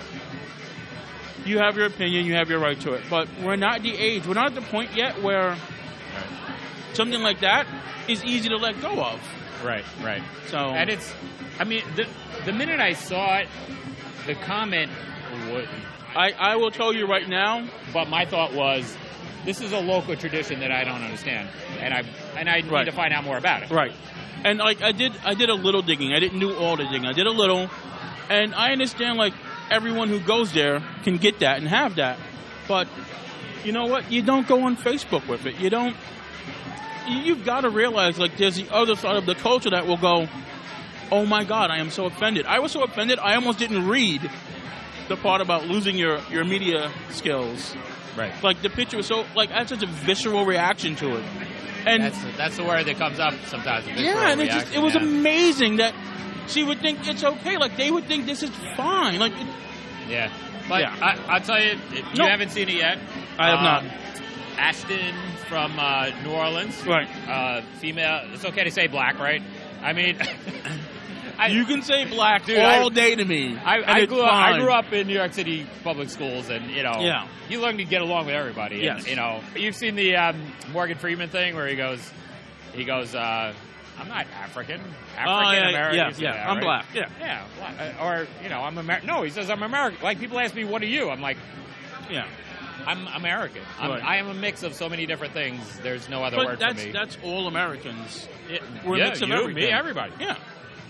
You 1.44 1.58
have 1.58 1.76
your 1.76 1.86
opinion, 1.86 2.24
you 2.24 2.34
have 2.34 2.48
your 2.48 2.60
right 2.60 2.80
to 2.80 2.94
it. 2.94 3.02
But 3.10 3.28
we're 3.42 3.56
not 3.56 3.82
the 3.82 3.94
age, 3.94 4.26
we're 4.26 4.34
not 4.34 4.46
at 4.46 4.54
the 4.54 4.62
point 4.62 4.94
yet 4.96 5.22
where 5.22 5.56
something 6.94 7.20
like 7.20 7.40
that 7.40 7.66
is 8.08 8.24
easy 8.24 8.48
to 8.48 8.56
let 8.56 8.80
go 8.80 9.02
of. 9.04 9.20
Right, 9.64 9.84
right. 10.02 10.22
So, 10.48 10.58
And 10.70 10.88
it's, 10.90 11.12
I 11.58 11.64
mean, 11.64 11.82
the 11.94 12.06
the 12.44 12.52
minute 12.52 12.80
I 12.80 12.94
saw 12.94 13.38
it, 13.38 13.48
the 14.26 14.34
comment, 14.34 14.90
wa- 15.50 15.66
I, 16.16 16.32
I 16.32 16.56
will 16.56 16.70
tell 16.70 16.92
you 16.92 17.06
right 17.06 17.28
now, 17.28 17.68
but 17.92 18.08
my 18.08 18.24
thought 18.24 18.52
was, 18.54 18.96
this 19.44 19.60
is 19.60 19.72
a 19.72 19.78
local 19.80 20.16
tradition 20.16 20.60
that 20.60 20.72
I 20.72 20.84
don't 20.84 21.02
understand, 21.02 21.48
and 21.80 21.92
I 21.94 22.02
and 22.36 22.48
I 22.48 22.60
need 22.60 22.84
to 22.86 22.92
find 22.92 23.12
out 23.12 23.24
more 23.24 23.36
about 23.36 23.62
it. 23.62 23.70
Right. 23.70 23.92
And 24.44 24.58
like 24.58 24.82
I 24.82 24.92
did 24.92 25.12
I 25.24 25.34
did 25.34 25.48
a 25.50 25.54
little 25.54 25.82
digging. 25.82 26.12
I 26.12 26.20
didn't 26.20 26.40
do 26.40 26.54
all 26.56 26.76
the 26.76 26.84
digging. 26.84 27.06
I 27.06 27.12
did 27.12 27.26
a 27.26 27.30
little. 27.30 27.70
And 28.30 28.54
I 28.54 28.72
understand 28.72 29.18
like 29.18 29.34
everyone 29.70 30.08
who 30.08 30.20
goes 30.20 30.52
there 30.52 30.82
can 31.04 31.16
get 31.18 31.40
that 31.40 31.58
and 31.58 31.68
have 31.68 31.96
that. 31.96 32.18
But 32.68 32.88
you 33.64 33.72
know 33.72 33.86
what? 33.86 34.10
You 34.10 34.22
don't 34.22 34.46
go 34.46 34.64
on 34.64 34.76
Facebook 34.76 35.26
with 35.28 35.46
it. 35.46 35.56
You 35.60 35.70
don't 35.70 35.96
you- 37.08 37.18
you've 37.18 37.44
got 37.44 37.62
to 37.62 37.70
realize 37.70 38.18
like 38.18 38.36
there's 38.36 38.56
the 38.56 38.68
other 38.70 38.94
side 38.96 39.16
of 39.16 39.26
the 39.26 39.34
culture 39.34 39.70
that 39.70 39.86
will 39.86 39.96
go, 39.96 40.28
"Oh 41.10 41.26
my 41.26 41.42
god, 41.44 41.70
I 41.70 41.78
am 41.78 41.90
so 41.90 42.06
offended." 42.06 42.46
I 42.46 42.60
was 42.60 42.72
so 42.72 42.82
offended. 42.84 43.18
I 43.18 43.34
almost 43.34 43.58
didn't 43.58 43.86
read 43.88 44.28
the 45.08 45.16
part 45.16 45.40
about 45.40 45.66
losing 45.68 45.96
your 45.96 46.20
your 46.30 46.44
media 46.44 46.90
skills. 47.10 47.74
Right. 48.16 48.32
Like 48.42 48.62
the 48.62 48.70
picture 48.70 48.96
was 48.96 49.06
so 49.06 49.24
like 49.34 49.50
I 49.50 49.58
had 49.58 49.68
such 49.68 49.82
a 49.82 49.86
visceral 49.86 50.44
reaction 50.44 50.94
to 50.96 51.16
it. 51.16 51.24
And 51.86 52.02
That's 52.04 52.36
that's 52.36 52.56
the 52.56 52.64
word 52.64 52.86
that 52.86 52.96
comes 52.96 53.18
up 53.18 53.34
sometimes. 53.46 53.86
yeah, 53.88 54.30
and 54.30 54.40
it 54.40 54.50
just 54.50 54.72
it 54.74 54.78
was 54.80 54.94
yeah. 54.94 55.02
amazing 55.02 55.76
that 55.76 55.94
she 56.48 56.62
would 56.62 56.80
think 56.80 57.06
it's 57.08 57.24
okay. 57.24 57.56
Like 57.58 57.76
they 57.76 57.90
would 57.90 58.04
think 58.06 58.26
this 58.26 58.42
is 58.42 58.50
fine. 58.76 59.18
Like 59.18 59.32
it, 59.32 59.46
Yeah. 60.08 60.30
But 60.68 60.80
Yeah. 60.82 60.94
I, 61.00 61.34
I'll 61.34 61.40
tell 61.40 61.60
you, 61.60 61.72
if 61.90 61.92
you 62.12 62.18
No. 62.18 62.26
haven't 62.28 62.50
seen 62.50 62.68
it 62.68 62.76
yet. 62.76 62.98
I 63.38 63.48
have 63.50 63.62
not. 63.62 63.82
um, 63.82 63.90
Ashtin 64.56 65.14
from 65.48 65.78
uh, 65.78 66.10
New 66.22 66.30
Orleans. 66.30 66.86
right. 66.86 67.08
Uh, 67.28 67.62
female. 67.80 68.20
It's 68.32 68.44
okay 68.44 68.64
to 68.64 68.70
say 68.70 68.86
black, 68.86 69.18
right? 69.18 69.42
I 69.82 69.92
mean, 69.92 70.16
I, 71.42 71.46
you 71.48 71.64
can 71.64 71.82
say 71.82 72.04
black 72.04 72.44
Dude, 72.46 72.58
all 72.58 72.90
I- 72.90 72.94
day 72.94 73.14
to 73.16 73.24
me. 73.24 73.56
I, 73.58 73.76
and 73.78 73.84
I, 73.86 74.06
grew 74.06 74.22
up, 74.22 74.32
I 74.32 74.58
grew 74.58 74.72
up 74.72 74.92
in 74.92 75.06
New 75.06 75.14
York 75.14 75.32
City 75.34 75.66
public 75.84 76.08
schools, 76.10 76.48
and 76.48 76.70
you 76.70 76.82
know, 76.82 76.96
Yeah. 77.00 77.26
you 77.48 77.60
learn 77.60 77.76
to 77.78 77.84
get 77.84 78.02
along 78.02 78.26
with 78.26 78.34
everybody. 78.34 78.86
And, 78.86 78.98
Yes. 79.00 79.08
you 79.08 79.16
know, 79.16 79.40
you've 79.56 79.76
seen 79.76 79.94
the 79.96 80.16
um, 80.16 80.52
Morgan 80.72 80.98
Freeman 80.98 81.28
thing 81.28 81.54
where 81.54 81.66
he 81.66 81.76
goes, 81.76 82.00
he 82.72 82.84
goes, 82.84 83.14
uh, 83.14 83.52
"I'm 83.98 84.08
not 84.08 84.26
African, 84.42 84.80
African 85.16 85.26
Oh, 85.28 85.50
yeah, 85.52 85.68
American." 85.68 85.96
yeah, 85.98 86.10
yeah, 86.18 86.32
that, 86.32 86.48
I'm 86.48 86.56
right? 86.56 86.64
black. 86.64 86.86
Yeah, 86.94 87.08
Yeah, 87.20 87.44
black. 87.58 87.74
Uh, 88.00 88.04
or 88.04 88.26
you 88.42 88.48
know, 88.48 88.60
I'm 88.60 88.78
American. 88.78 89.08
No, 89.08 89.22
he 89.22 89.30
says 89.30 89.50
I'm 89.50 89.62
American. 89.62 90.02
Like 90.02 90.18
people 90.20 90.38
ask 90.38 90.54
me, 90.54 90.64
"What 90.64 90.80
are 90.82 90.86
you?" 90.86 91.10
I'm 91.10 91.20
like, 91.20 91.36
yeah. 92.10 92.26
I'm 92.84 93.06
American. 93.06 93.62
I'm, 93.78 93.90
Right. 93.90 94.02
I 94.04 94.16
am 94.16 94.26
a 94.28 94.34
mix 94.34 94.64
of 94.64 94.74
so 94.74 94.88
many 94.88 95.06
different 95.06 95.34
things. 95.34 95.60
There's 95.84 96.08
no 96.08 96.24
other 96.24 96.36
But 96.38 96.46
word 96.46 96.58
that's 96.58 96.80
for 96.80 96.86
me. 96.86 96.92
that's 96.92 97.16
all 97.22 97.46
Americans. 97.46 98.26
It- 98.50 98.60
We're 98.84 98.96
a 98.96 98.98
yeah, 98.98 99.04
mix 99.04 99.22
of 99.22 99.28
you, 99.28 99.34
everything. 99.36 99.62
me, 99.64 99.70
everybody. 99.70 100.12
Yeah, 100.18 100.34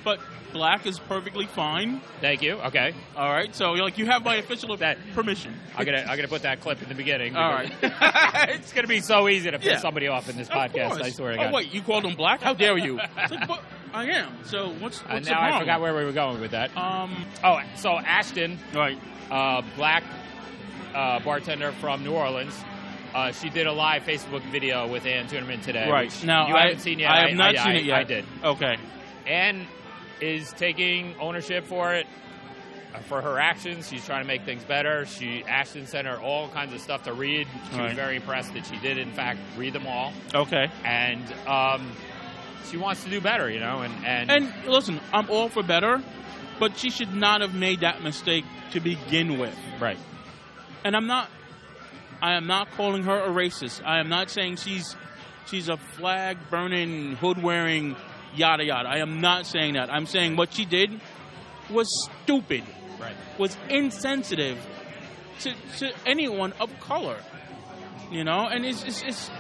but 0.02 0.18
black 0.52 0.87
is 0.87 0.99
perfectly 0.99 1.47
fine. 1.47 2.00
Thank 2.21 2.42
you. 2.42 2.54
Okay, 2.54 2.94
All 3.16 3.30
right, 3.32 3.54
so 3.54 3.73
like 3.73 3.99
you 3.99 4.06
have 4.06 4.25
my 4.25 4.37
official 4.37 4.76
That- 4.76 4.99
permission. 5.14 5.54
I'm 5.76 5.85
gonna 5.85 6.04
I'm 6.09 6.16
gonna 6.16 6.28
put 6.28 6.42
that 6.42 6.61
clip 6.61 6.82
in 6.82 6.88
the 6.88 6.94
beginning. 6.94 7.37
All 7.37 7.59
because- 7.62 7.92
it's 8.50 8.73
gonna 8.73 8.87
be 8.88 9.00
so 9.00 9.28
easy 9.28 9.50
to 9.50 9.59
piss 9.59 9.66
Yeah. 9.73 9.78
somebody 9.78 10.09
off 10.09 10.28
in 10.28 10.37
this 10.37 10.49
Of 10.49 10.54
podcast. 10.54 10.88
course. 10.90 11.02
I 11.02 11.11
swear 11.11 11.32
to 11.32 11.38
oh 11.40 11.44
God. 11.44 11.54
wait, 11.54 11.73
you 11.75 11.82
called 11.82 12.04
him 12.04 12.14
black? 12.14 12.40
How 12.42 12.54
dare 12.54 12.76
you? 12.78 12.99
Like, 13.16 13.61
I 13.94 14.04
am. 14.06 14.32
So 14.44 14.68
what's 14.68 15.00
what's 15.00 15.02
And 15.09 15.25
the 15.25 15.30
now 15.30 15.56
I 15.56 15.61
forgot 15.61 15.80
where 15.82 15.94
we 15.94 16.04
were 16.04 16.12
going 16.12 16.40
with 16.40 16.52
that. 16.52 16.75
Um. 16.76 17.26
Oh, 17.44 17.61
so 17.76 17.99
Ashtin, 17.99 18.56
Right. 18.75 18.99
uh, 19.30 19.61
black 19.76 20.02
uh, 20.94 21.21
bartender 21.21 21.73
from 21.73 22.02
New 22.02 22.12
Orleans. 22.12 22.54
Uh, 23.14 23.32
she 23.32 23.50
did 23.50 23.66
a 23.66 23.73
live 23.73 24.04
Facebook 24.04 24.40
video 24.50 24.87
with 24.88 25.04
Ann 25.04 25.26
Tuennerman 25.26 25.62
today. 25.62 25.90
Right. 25.90 26.11
Now 26.24 26.48
you 26.48 26.55
I 26.55 26.62
haven't 26.62 26.79
seen 26.81 26.98
yet. 27.00 27.11
I 27.11 27.29
have 27.29 27.37
not 27.37 27.55
I, 27.59 27.62
seen 27.64 27.72
I- 27.72 27.79
it 27.81 27.85
yet. 27.85 27.98
I 27.98 28.05
did. 28.05 28.24
Okay. 28.42 28.76
Ann 29.26 29.66
is 30.22 30.52
taking 30.52 31.14
ownership 31.20 31.64
for 31.64 31.94
it, 31.94 32.06
uh, 32.94 32.98
for 33.00 33.20
her 33.20 33.38
actions. 33.38 33.88
She's 33.88 34.04
trying 34.04 34.22
to 34.22 34.26
make 34.26 34.44
things 34.44 34.64
better. 34.64 35.04
She 35.06 35.42
Ashtin 35.42 35.87
sent 35.87 36.06
her 36.06 36.20
all 36.20 36.48
kinds 36.48 36.72
of 36.72 36.80
stuff 36.80 37.02
to 37.04 37.12
read. 37.12 37.48
She 37.74 37.80
was 37.80 37.92
very 37.92 38.16
impressed 38.16 38.54
that 38.54 38.66
she 38.66 38.78
did, 38.78 38.98
in 38.98 39.12
fact, 39.12 39.40
read 39.56 39.72
them 39.72 39.87
all. 39.87 40.12
Okay. 40.35 40.70
And 40.85 41.22
um, 41.46 41.90
she 42.70 42.76
wants 42.76 43.02
to 43.04 43.11
do 43.11 43.20
better, 43.20 43.50
you 43.50 43.61
know. 43.61 43.80
And 43.82 43.92
and, 44.06 44.30
And 44.30 44.66
listen, 44.66 45.00
I'm 45.12 45.28
all 45.30 45.48
for 45.48 45.62
better, 45.62 46.02
but 46.58 46.76
she 46.78 46.90
should 46.90 47.12
not 47.14 47.40
have 47.40 47.54
made 47.54 47.80
that 47.80 48.02
mistake 48.02 48.44
to 48.72 48.80
begin 48.80 49.38
with. 49.38 49.56
right, 49.80 49.98
And 50.85 50.96
I'm 50.96 51.06
not 51.06 51.28
I 52.22 52.37
am 52.37 52.46
not 52.46 52.70
calling 52.72 53.02
her 53.02 53.18
a 53.18 53.28
racist. 53.28 53.85
I 53.85 53.98
am 53.98 54.08
not 54.08 54.30
saying 54.30 54.56
she's 54.56 54.94
she's 55.46 55.68
a 55.68 55.76
flag 55.76 56.38
burning, 56.50 57.16
hood 57.16 57.42
wearing, 57.42 57.96
yada 58.35 58.64
yada. 58.64 58.88
I 58.88 58.99
am 58.99 59.21
not 59.21 59.47
saying 59.47 59.75
that. 59.75 59.92
I'm 59.92 60.07
saying 60.07 60.37
what 60.37 60.53
she 60.53 60.64
did 60.64 61.01
was 61.71 62.09
stupid, 62.23 62.64
right. 63.01 63.14
was 63.38 63.57
insensitive 63.68 64.59
to, 65.40 65.55
to 65.79 65.92
anyone 66.07 66.53
of 66.61 66.71
color. 66.81 67.18
You 68.11 68.25
know, 68.25 68.47
and 68.47 68.64
it's, 68.66 68.85
it's, 68.85 69.03
it's 69.03 69.31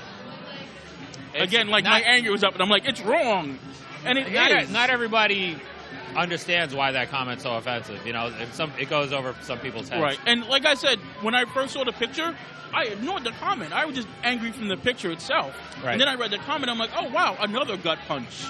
It's 1.34 1.44
again 1.44 1.68
like 1.68 1.84
not- 1.84 2.00
my 2.00 2.00
anger 2.00 2.32
was 2.32 2.42
up, 2.42 2.54
and 2.54 2.62
I'm 2.62 2.70
like, 2.70 2.86
it's 2.86 3.02
wrong, 3.02 3.58
and 4.04 4.18
it 4.18 4.32
not, 4.32 4.50
is. 4.50 4.70
not 4.70 4.88
everybody 4.90 5.56
understands 6.16 6.74
why 6.74 6.92
that 6.92 7.10
comment's 7.10 7.42
so 7.42 7.54
offensive. 7.54 8.06
You 8.06 8.12
know, 8.12 8.26
it, 8.28 8.54
some 8.54 8.72
it 8.78 8.88
goes 8.88 9.12
over 9.12 9.34
some 9.42 9.58
people's 9.58 9.88
heads. 9.88 10.02
Right. 10.02 10.18
And 10.26 10.46
like 10.46 10.64
I 10.66 10.74
said, 10.74 10.98
when 11.20 11.34
I 11.34 11.44
first 11.44 11.72
saw 11.74 11.84
the 11.84 11.92
picture, 11.92 12.36
I 12.74 12.84
ignored 12.84 13.24
the 13.24 13.32
comment. 13.32 13.72
I 13.72 13.84
was 13.84 13.94
just 13.94 14.08
angry 14.22 14.52
from 14.52 14.68
the 14.68 14.76
picture 14.76 15.10
itself. 15.10 15.54
Right. 15.84 15.92
And 15.92 16.00
then 16.00 16.08
I 16.08 16.14
read 16.14 16.30
the 16.30 16.38
comment. 16.38 16.70
I'm 16.70 16.78
like, 16.78 16.90
oh 16.96 17.10
wow, 17.10 17.36
another 17.40 17.76
gut 17.76 17.98
punch. 18.08 18.44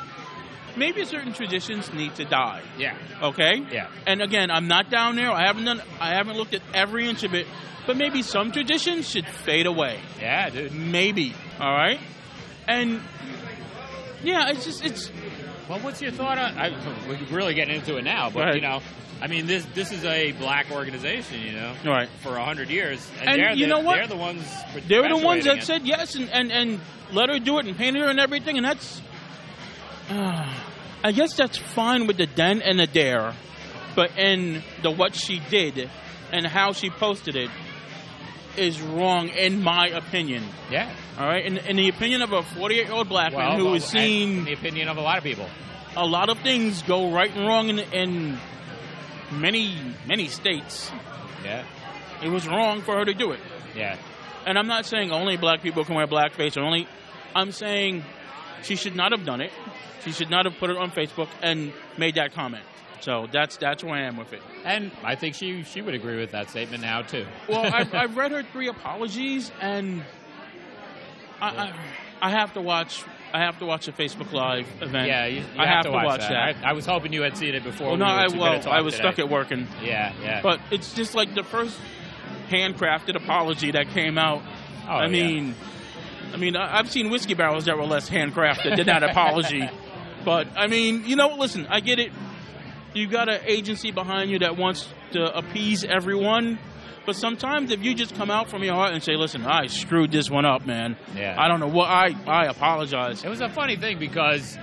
Maybe 0.76 1.04
certain 1.04 1.32
traditions 1.32 1.92
need 1.92 2.14
to 2.16 2.24
die. 2.24 2.62
Yeah. 2.78 2.96
Okay. 3.22 3.64
Yeah. 3.70 3.88
And 4.06 4.22
again, 4.22 4.50
I'm 4.50 4.68
not 4.68 4.90
down 4.90 5.16
there. 5.16 5.30
I 5.30 5.46
haven't 5.46 5.64
done. 5.64 5.82
I 6.00 6.14
haven't 6.14 6.36
looked 6.36 6.54
at 6.54 6.62
every 6.72 7.08
inch 7.08 7.24
of 7.24 7.34
it. 7.34 7.46
But 7.86 7.96
maybe 7.96 8.22
some 8.22 8.52
traditions 8.52 9.08
should 9.08 9.26
fade 9.26 9.66
away. 9.66 9.98
Yeah, 10.20 10.50
dude. 10.50 10.72
Maybe. 10.72 11.34
All 11.60 11.72
right. 11.72 11.98
And 12.68 13.00
yeah, 14.22 14.50
it's 14.50 14.64
just 14.64 14.84
it's 14.84 15.10
Well, 15.68 15.80
what's 15.80 16.00
your 16.00 16.12
thought 16.12 16.38
on? 16.38 16.56
I, 16.56 16.70
we're 17.08 17.36
really 17.36 17.54
getting 17.54 17.74
into 17.74 17.96
it 17.96 18.02
now, 18.04 18.30
but 18.30 18.54
you 18.54 18.60
know, 18.60 18.80
I 19.20 19.26
mean, 19.26 19.46
this 19.46 19.64
this 19.74 19.90
is 19.90 20.04
a 20.04 20.32
black 20.32 20.70
organization, 20.70 21.40
you 21.40 21.52
know, 21.52 21.74
right? 21.84 22.08
for 22.22 22.36
a 22.36 22.44
hundred 22.44 22.70
years, 22.70 23.04
and, 23.20 23.30
And 23.30 23.40
they're 23.40 23.52
you 23.52 23.66
the, 23.66 23.70
know 23.70 23.80
what? 23.80 23.96
They're 23.96 24.06
the 24.06 24.16
ones. 24.16 24.44
They 24.86 24.98
were 24.98 25.08
the 25.08 25.16
ones 25.16 25.44
that 25.44 25.58
it. 25.58 25.64
said 25.64 25.82
yes 25.84 26.14
and, 26.14 26.30
and, 26.30 26.52
and 26.52 26.80
let 27.12 27.30
her 27.30 27.38
do 27.40 27.58
it 27.58 27.66
and 27.66 27.76
paint 27.76 27.96
her 27.96 28.08
and 28.08 28.20
everything, 28.20 28.56
and 28.56 28.64
that's. 28.66 29.00
I 30.08 31.12
guess 31.14 31.34
that's 31.34 31.58
fine 31.58 32.06
with 32.06 32.16
the 32.16 32.26
den 32.26 32.62
and 32.62 32.78
the 32.78 32.86
dare, 32.86 33.34
but 33.96 34.16
in 34.18 34.62
the 34.82 34.90
what 34.90 35.14
she 35.14 35.40
did 35.50 35.90
and 36.32 36.46
how 36.46 36.72
she 36.72 36.90
posted 36.90 37.36
it 37.36 37.50
is 38.56 38.80
wrong 38.80 39.28
in 39.28 39.62
my 39.62 39.88
opinion. 39.88 40.44
Yeah. 40.70 40.94
All 41.18 41.26
right, 41.26 41.44
in, 41.44 41.58
in 41.58 41.76
the 41.76 41.88
opinion 41.88 42.22
of 42.22 42.32
a 42.32 42.42
48 42.42 42.84
year 42.84 42.92
old 42.92 43.08
black 43.08 43.32
Well, 43.32 43.48
man 43.50 43.58
who 43.58 43.64
well, 43.66 43.74
has 43.74 43.84
seen 43.84 44.38
in 44.40 44.44
the 44.44 44.52
opinion 44.52 44.88
of 44.88 44.96
a 44.98 45.00
lot 45.00 45.18
of 45.18 45.24
people. 45.24 45.48
a 45.96 46.06
lot 46.06 46.28
of 46.28 46.38
things 46.40 46.82
go 46.82 47.10
right 47.12 47.34
and 47.34 47.46
wrong 47.46 47.68
in, 47.68 47.78
in 47.78 48.38
many 49.30 49.76
many 50.06 50.28
states, 50.28 50.90
Yeah. 51.44 51.64
it 52.22 52.28
was 52.28 52.46
wrong 52.46 52.82
for 52.82 52.96
her 52.96 53.04
to 53.04 53.14
do 53.14 53.32
it. 53.32 53.40
Yeah. 53.74 53.96
And 54.46 54.58
I'm 54.58 54.66
not 54.66 54.84
saying 54.86 55.12
only 55.12 55.36
black 55.36 55.62
people 55.62 55.84
can 55.84 55.94
wear 55.94 56.06
blackface 56.06 56.56
or 56.56 56.60
only. 56.60 56.86
I'm 57.34 57.52
saying 57.52 58.04
she 58.62 58.76
should 58.76 58.94
not 58.96 59.12
have 59.12 59.24
done 59.24 59.40
it. 59.40 59.50
She 60.04 60.12
should 60.12 60.30
not 60.30 60.46
have 60.46 60.56
put 60.58 60.70
it 60.70 60.76
on 60.76 60.90
Facebook 60.90 61.28
and 61.42 61.72
made 61.96 62.16
that 62.16 62.32
comment. 62.34 62.64
So 63.00 63.26
that's 63.32 63.56
that's 63.56 63.82
where 63.82 63.94
I 63.94 64.02
am 64.02 64.16
with 64.16 64.32
it. 64.32 64.42
And 64.64 64.90
I 65.02 65.16
think 65.16 65.34
she 65.34 65.62
she 65.64 65.80
would 65.82 65.94
agree 65.94 66.18
with 66.18 66.30
that 66.32 66.50
statement 66.50 66.82
now 66.82 67.02
too. 67.02 67.26
Well, 67.48 67.62
I've, 67.72 67.92
I've 68.02 68.16
read 68.16 68.30
her 68.32 68.42
three 68.44 68.68
apologies, 68.68 69.50
and 69.60 70.02
I, 71.40 71.48
I 71.48 71.72
I 72.20 72.30
have 72.30 72.54
to 72.54 72.60
watch. 72.60 73.04
I 73.34 73.38
have 73.40 73.58
to 73.60 73.66
watch 73.66 73.86
the 73.86 73.92
Facebook 73.92 74.30
Live 74.32 74.68
event. 74.82 75.08
yeah, 75.08 75.24
you, 75.26 75.36
you 75.40 75.44
I 75.56 75.64
have, 75.66 75.76
have 75.76 75.84
to 75.86 75.90
watch, 75.90 76.04
watch 76.06 76.20
that. 76.20 76.56
that. 76.56 76.64
I, 76.66 76.70
I 76.70 76.72
was 76.74 76.84
hoping 76.84 77.12
you 77.14 77.22
had 77.22 77.36
seen 77.36 77.54
it 77.54 77.64
before. 77.64 77.88
Well, 77.88 77.96
no, 77.96 78.04
I 78.04 78.28
well, 78.28 78.68
I 78.68 78.82
was 78.82 78.94
today. 78.94 79.04
stuck 79.08 79.18
at 79.18 79.30
working, 79.30 79.66
Yeah, 79.82 80.12
yeah. 80.22 80.42
but 80.42 80.60
it's 80.70 80.92
just 80.92 81.14
like 81.14 81.34
the 81.34 81.42
first 81.42 81.78
handcrafted 82.50 83.16
apology 83.16 83.70
that 83.70 83.88
came 83.88 84.18
out. 84.18 84.42
Oh, 84.86 84.90
I 84.90 85.04
yeah. 85.06 85.08
mean, 85.10 85.54
I 86.32 86.36
mean, 86.36 86.56
I've 86.56 86.90
seen 86.90 87.10
whiskey 87.10 87.34
barrels 87.34 87.66
that 87.66 87.76
were 87.76 87.84
less 87.84 88.08
handcrafted 88.08 88.76
than 88.76 88.86
that 88.86 89.02
apology. 89.02 89.68
But 90.24 90.46
I 90.56 90.68
mean, 90.68 91.02
you 91.04 91.16
know, 91.16 91.34
listen, 91.34 91.66
I 91.68 91.80
get 91.80 91.98
it. 91.98 92.12
You've 92.94 93.10
got 93.10 93.28
an 93.28 93.40
agency 93.44 93.90
behind 93.90 94.30
you 94.30 94.38
that 94.38 94.56
wants 94.56 94.88
to 95.14 95.36
appease 95.36 95.82
everyone. 95.82 96.60
But 97.06 97.16
sometimes 97.16 97.72
if 97.72 97.82
you 97.82 97.92
just 97.96 98.14
come 98.14 98.30
out 98.30 98.48
from 98.48 98.62
your 98.62 98.74
heart 98.74 98.92
and 98.94 99.02
say, 99.02 99.16
"Listen, 99.16 99.44
I 99.44 99.66
screwed 99.66 100.12
this 100.12 100.30
one 100.30 100.44
up, 100.44 100.64
man. 100.64 100.96
Yeah. 101.16 101.34
I 101.36 101.48
don't 101.48 101.58
know 101.58 101.66
what 101.66 101.88
I 101.90 102.14
I 102.28 102.44
apologize." 102.46 103.24
It 103.24 103.28
was 103.28 103.40
a 103.40 103.48
funny 103.48 103.74
thing 103.74 103.98
because 103.98 104.56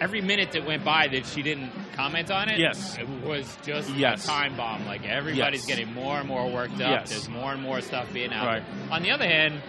every 0.00 0.20
minute 0.20 0.52
that 0.52 0.64
went 0.64 0.84
by 0.84 1.08
that 1.08 1.26
she 1.26 1.42
didn't 1.42 1.72
comment 1.96 2.30
on 2.30 2.48
it, 2.48 2.60
Yes. 2.60 2.96
it 2.96 3.08
was 3.26 3.58
just 3.66 3.90
Yes. 3.96 4.24
a 4.24 4.28
time 4.28 4.56
bomb. 4.56 4.86
Like 4.86 5.04
everybody's 5.04 5.68
Yes. 5.68 5.76
getting 5.76 5.92
more 5.92 6.18
and 6.20 6.28
more 6.28 6.48
worked 6.48 6.74
up. 6.74 6.90
Yes. 7.00 7.10
There's 7.10 7.28
more 7.28 7.52
and 7.52 7.60
more 7.60 7.80
stuff 7.80 8.12
being 8.12 8.32
out. 8.32 8.46
Right. 8.46 8.62
On 8.92 9.02
the 9.02 9.10
other 9.10 9.26
hand, 9.26 9.60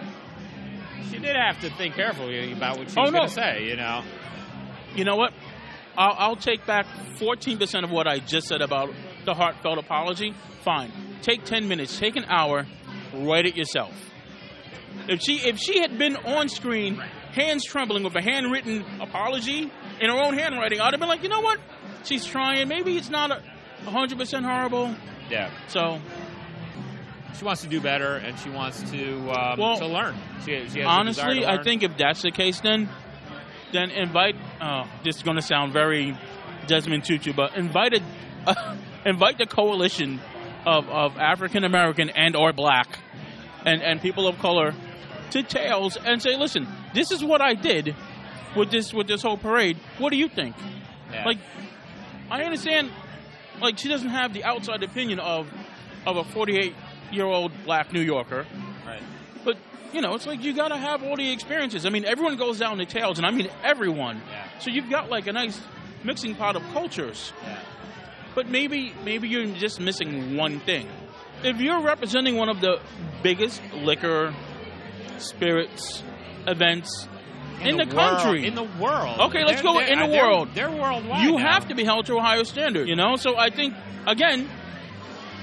she 1.10 1.18
did 1.18 1.36
have 1.36 1.60
to 1.60 1.70
think 1.76 1.94
carefully 1.94 2.52
about 2.52 2.78
what 2.78 2.90
she 2.90 2.96
Oh, 2.98 3.02
was 3.02 3.12
no. 3.12 3.18
going 3.18 3.28
to 3.28 3.34
say. 3.34 3.64
You 3.68 3.76
know, 3.76 4.02
You 4.94 5.04
know 5.04 5.16
what? 5.16 5.32
I'll, 5.98 6.14
I'll 6.18 6.36
take 6.36 6.66
back 6.66 6.86
14% 7.18 7.84
of 7.84 7.90
what 7.90 8.06
I 8.06 8.18
just 8.18 8.48
said 8.48 8.60
about 8.60 8.90
the 9.24 9.34
heartfelt 9.34 9.78
apology. 9.78 10.34
Fine. 10.62 10.92
Take 11.22 11.44
10 11.44 11.68
minutes, 11.68 11.98
take 11.98 12.16
an 12.16 12.24
hour, 12.26 12.66
write 13.14 13.46
it 13.46 13.56
yourself. 13.56 13.94
If 15.08 15.20
she 15.22 15.34
if 15.36 15.58
she 15.58 15.80
had 15.80 15.98
been 15.98 16.16
on 16.16 16.48
screen, 16.48 16.96
hands 17.32 17.64
trembling 17.64 18.02
with 18.02 18.14
a 18.16 18.22
handwritten 18.22 18.84
apology 19.00 19.70
in 20.00 20.10
her 20.10 20.16
own 20.16 20.34
handwriting, 20.36 20.80
I'd 20.80 20.92
have 20.94 21.00
been 21.00 21.08
like, 21.08 21.22
you 21.22 21.28
know 21.28 21.40
what? 21.42 21.58
She's 22.04 22.24
trying. 22.24 22.66
Maybe 22.68 22.96
it's 22.96 23.10
not 23.10 23.30
a 23.30 23.42
100% 23.84 24.44
horrible. 24.44 24.94
yeah. 25.30 25.50
So 25.68 26.00
She 27.38 27.44
wants 27.44 27.62
to 27.62 27.68
do 27.68 27.80
better, 27.80 28.16
and 28.16 28.38
she 28.38 28.48
wants 28.50 28.82
to 28.90 29.30
um, 29.30 29.58
Well, 29.58 29.76
to 29.78 29.86
learn. 29.86 30.16
She, 30.44 30.68
she 30.68 30.80
has 30.80 30.86
honestly, 30.86 31.40
to 31.40 31.50
I 31.50 31.62
think 31.62 31.82
if 31.82 31.96
that's 31.96 32.22
the 32.22 32.30
case, 32.30 32.60
then 32.60 32.88
then 33.72 33.90
invite. 33.90 34.36
Oh, 34.60 34.84
this 35.04 35.16
is 35.16 35.22
going 35.22 35.36
to 35.36 35.42
sound 35.42 35.72
very 35.72 36.16
Desmond 36.66 37.04
Tutu, 37.04 37.32
but 37.32 37.56
invite 37.56 37.94
a, 37.94 38.76
invite 39.04 39.38
the 39.38 39.46
coalition 39.46 40.20
of, 40.64 40.88
of 40.88 41.16
African 41.16 41.64
American 41.64 42.10
and 42.10 42.34
or 42.36 42.52
black 42.52 42.98
and 43.64 43.82
and 43.82 44.00
people 44.00 44.26
of 44.26 44.38
color 44.38 44.74
to 45.30 45.42
Tales 45.42 45.96
and 45.96 46.22
say, 46.22 46.36
listen, 46.36 46.66
this 46.94 47.10
is 47.10 47.22
what 47.22 47.40
I 47.40 47.54
did 47.54 47.94
with 48.56 48.70
this 48.70 48.94
with 48.94 49.08
this 49.08 49.22
whole 49.22 49.36
parade. 49.36 49.78
What 49.98 50.10
do 50.10 50.16
you 50.16 50.28
think? 50.28 50.56
Yeah. 51.12 51.24
Like, 51.24 51.38
I 52.30 52.42
understand. 52.42 52.90
Like, 53.60 53.78
she 53.78 53.88
doesn't 53.88 54.10
have 54.10 54.34
the 54.34 54.44
outside 54.44 54.82
opinion 54.82 55.18
of 55.18 55.48
of 56.06 56.16
a 56.16 56.24
48 56.24 56.74
year 57.12 57.26
old 57.26 57.52
black 57.64 57.92
New 57.92 58.00
Yorker. 58.00 58.46
Right. 58.86 59.02
But 59.44 59.56
you 59.92 60.00
know, 60.00 60.14
it's 60.14 60.26
like 60.26 60.42
you 60.42 60.54
got 60.54 60.68
to 60.68 60.76
have 60.76 61.02
all 61.02 61.16
the 61.16 61.30
experiences. 61.32 61.86
I 61.86 61.90
mean, 61.90 62.04
everyone 62.04 62.36
goes 62.36 62.58
down 62.58 62.78
the 62.78 62.86
Tales, 62.86 63.18
and 63.18 63.26
I 63.26 63.30
mean 63.30 63.48
everyone. 63.62 64.20
Yeah. 64.30 64.48
So 64.60 64.70
you've 64.70 64.90
got 64.90 65.08
like 65.10 65.26
a 65.26 65.32
nice 65.32 65.60
mixing 66.04 66.34
pot 66.34 66.56
of 66.56 66.62
cultures. 66.72 67.32
Yeah. 67.42 67.58
But 68.34 68.48
maybe 68.48 68.92
maybe 69.04 69.28
you're 69.28 69.46
just 69.46 69.80
missing 69.80 70.36
one 70.36 70.60
thing. 70.60 70.88
If 71.42 71.60
you're 71.60 71.80
representing 71.80 72.36
one 72.36 72.48
of 72.48 72.60
the 72.60 72.80
biggest 73.22 73.60
liquor, 73.74 74.34
spirits, 75.18 76.02
events 76.46 77.08
in, 77.60 77.76
the, 77.76 77.84
world- 77.86 78.18
country, 78.18 78.46
in 78.46 78.54
the 78.54 78.64
world. 78.80 79.18
Okay, 79.20 79.44
let's 79.44 79.62
They're- 79.62 79.72
go 79.72 79.78
they're- 79.78 79.88
in 79.88 79.98
the 79.98 80.06
they're- 80.06 80.22
world. 80.22 80.48
They're 80.54 80.70
worldwide. 80.70 81.24
you 81.24 81.32
now. 81.38 81.52
have 81.52 81.68
to 81.68 81.74
be 81.74 81.84
held 81.84 82.06
to 82.06 82.16
a 82.16 82.20
higher 82.22 82.44
standard. 82.44 82.88
You 82.88 82.96
know. 82.96 83.16
So 83.16 83.36
I 83.36 83.50
think 83.50 83.74
again, 84.06 84.48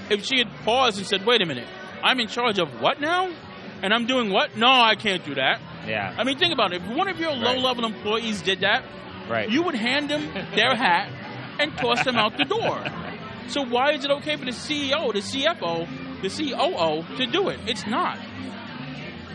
if 0.09 0.23
she 0.25 0.37
had 0.39 0.49
paused 0.65 0.97
and 0.97 1.07
said, 1.07 1.25
"Wait 1.25 1.41
a 1.41 1.45
minute, 1.45 1.67
I'm 2.03 2.19
in 2.19 2.27
charge 2.27 2.59
of 2.59 2.81
what 2.81 2.99
now?" 2.99 3.29
And 3.81 3.93
I'm 3.93 4.05
doing 4.07 4.31
what? 4.31 4.55
No, 4.55 4.69
I 4.69 4.95
can't 4.95 5.25
do 5.25 5.35
that. 5.35 5.59
Yeah. 5.85 6.15
I 6.17 6.23
mean, 6.23 6.37
think 6.37 6.53
about 6.53 6.71
it. 6.71 6.81
If 6.81 6.87
one 6.95 7.09
of 7.09 7.19
your 7.19 7.33
low-level 7.33 7.83
employees 7.83 8.41
did 8.41 8.61
that, 8.61 8.85
right. 9.29 9.49
you 9.49 9.61
would 9.63 9.75
hand 9.75 10.09
them 10.09 10.23
their 10.55 10.73
hat 10.73 11.09
and 11.59 11.75
toss 11.77 12.01
them 12.05 12.15
out 12.15 12.37
the 12.37 12.45
door. 12.45 12.81
So 13.49 13.61
why 13.65 13.91
is 13.91 14.05
it 14.05 14.11
okay 14.11 14.37
for 14.37 14.45
the 14.45 14.51
CEO, 14.51 15.11
the 15.11 15.19
CFO, 15.19 15.85
the 16.21 16.29
COO 16.29 17.17
to 17.17 17.25
do 17.29 17.49
it? 17.49 17.59
It's 17.67 17.85
not. 17.85 18.17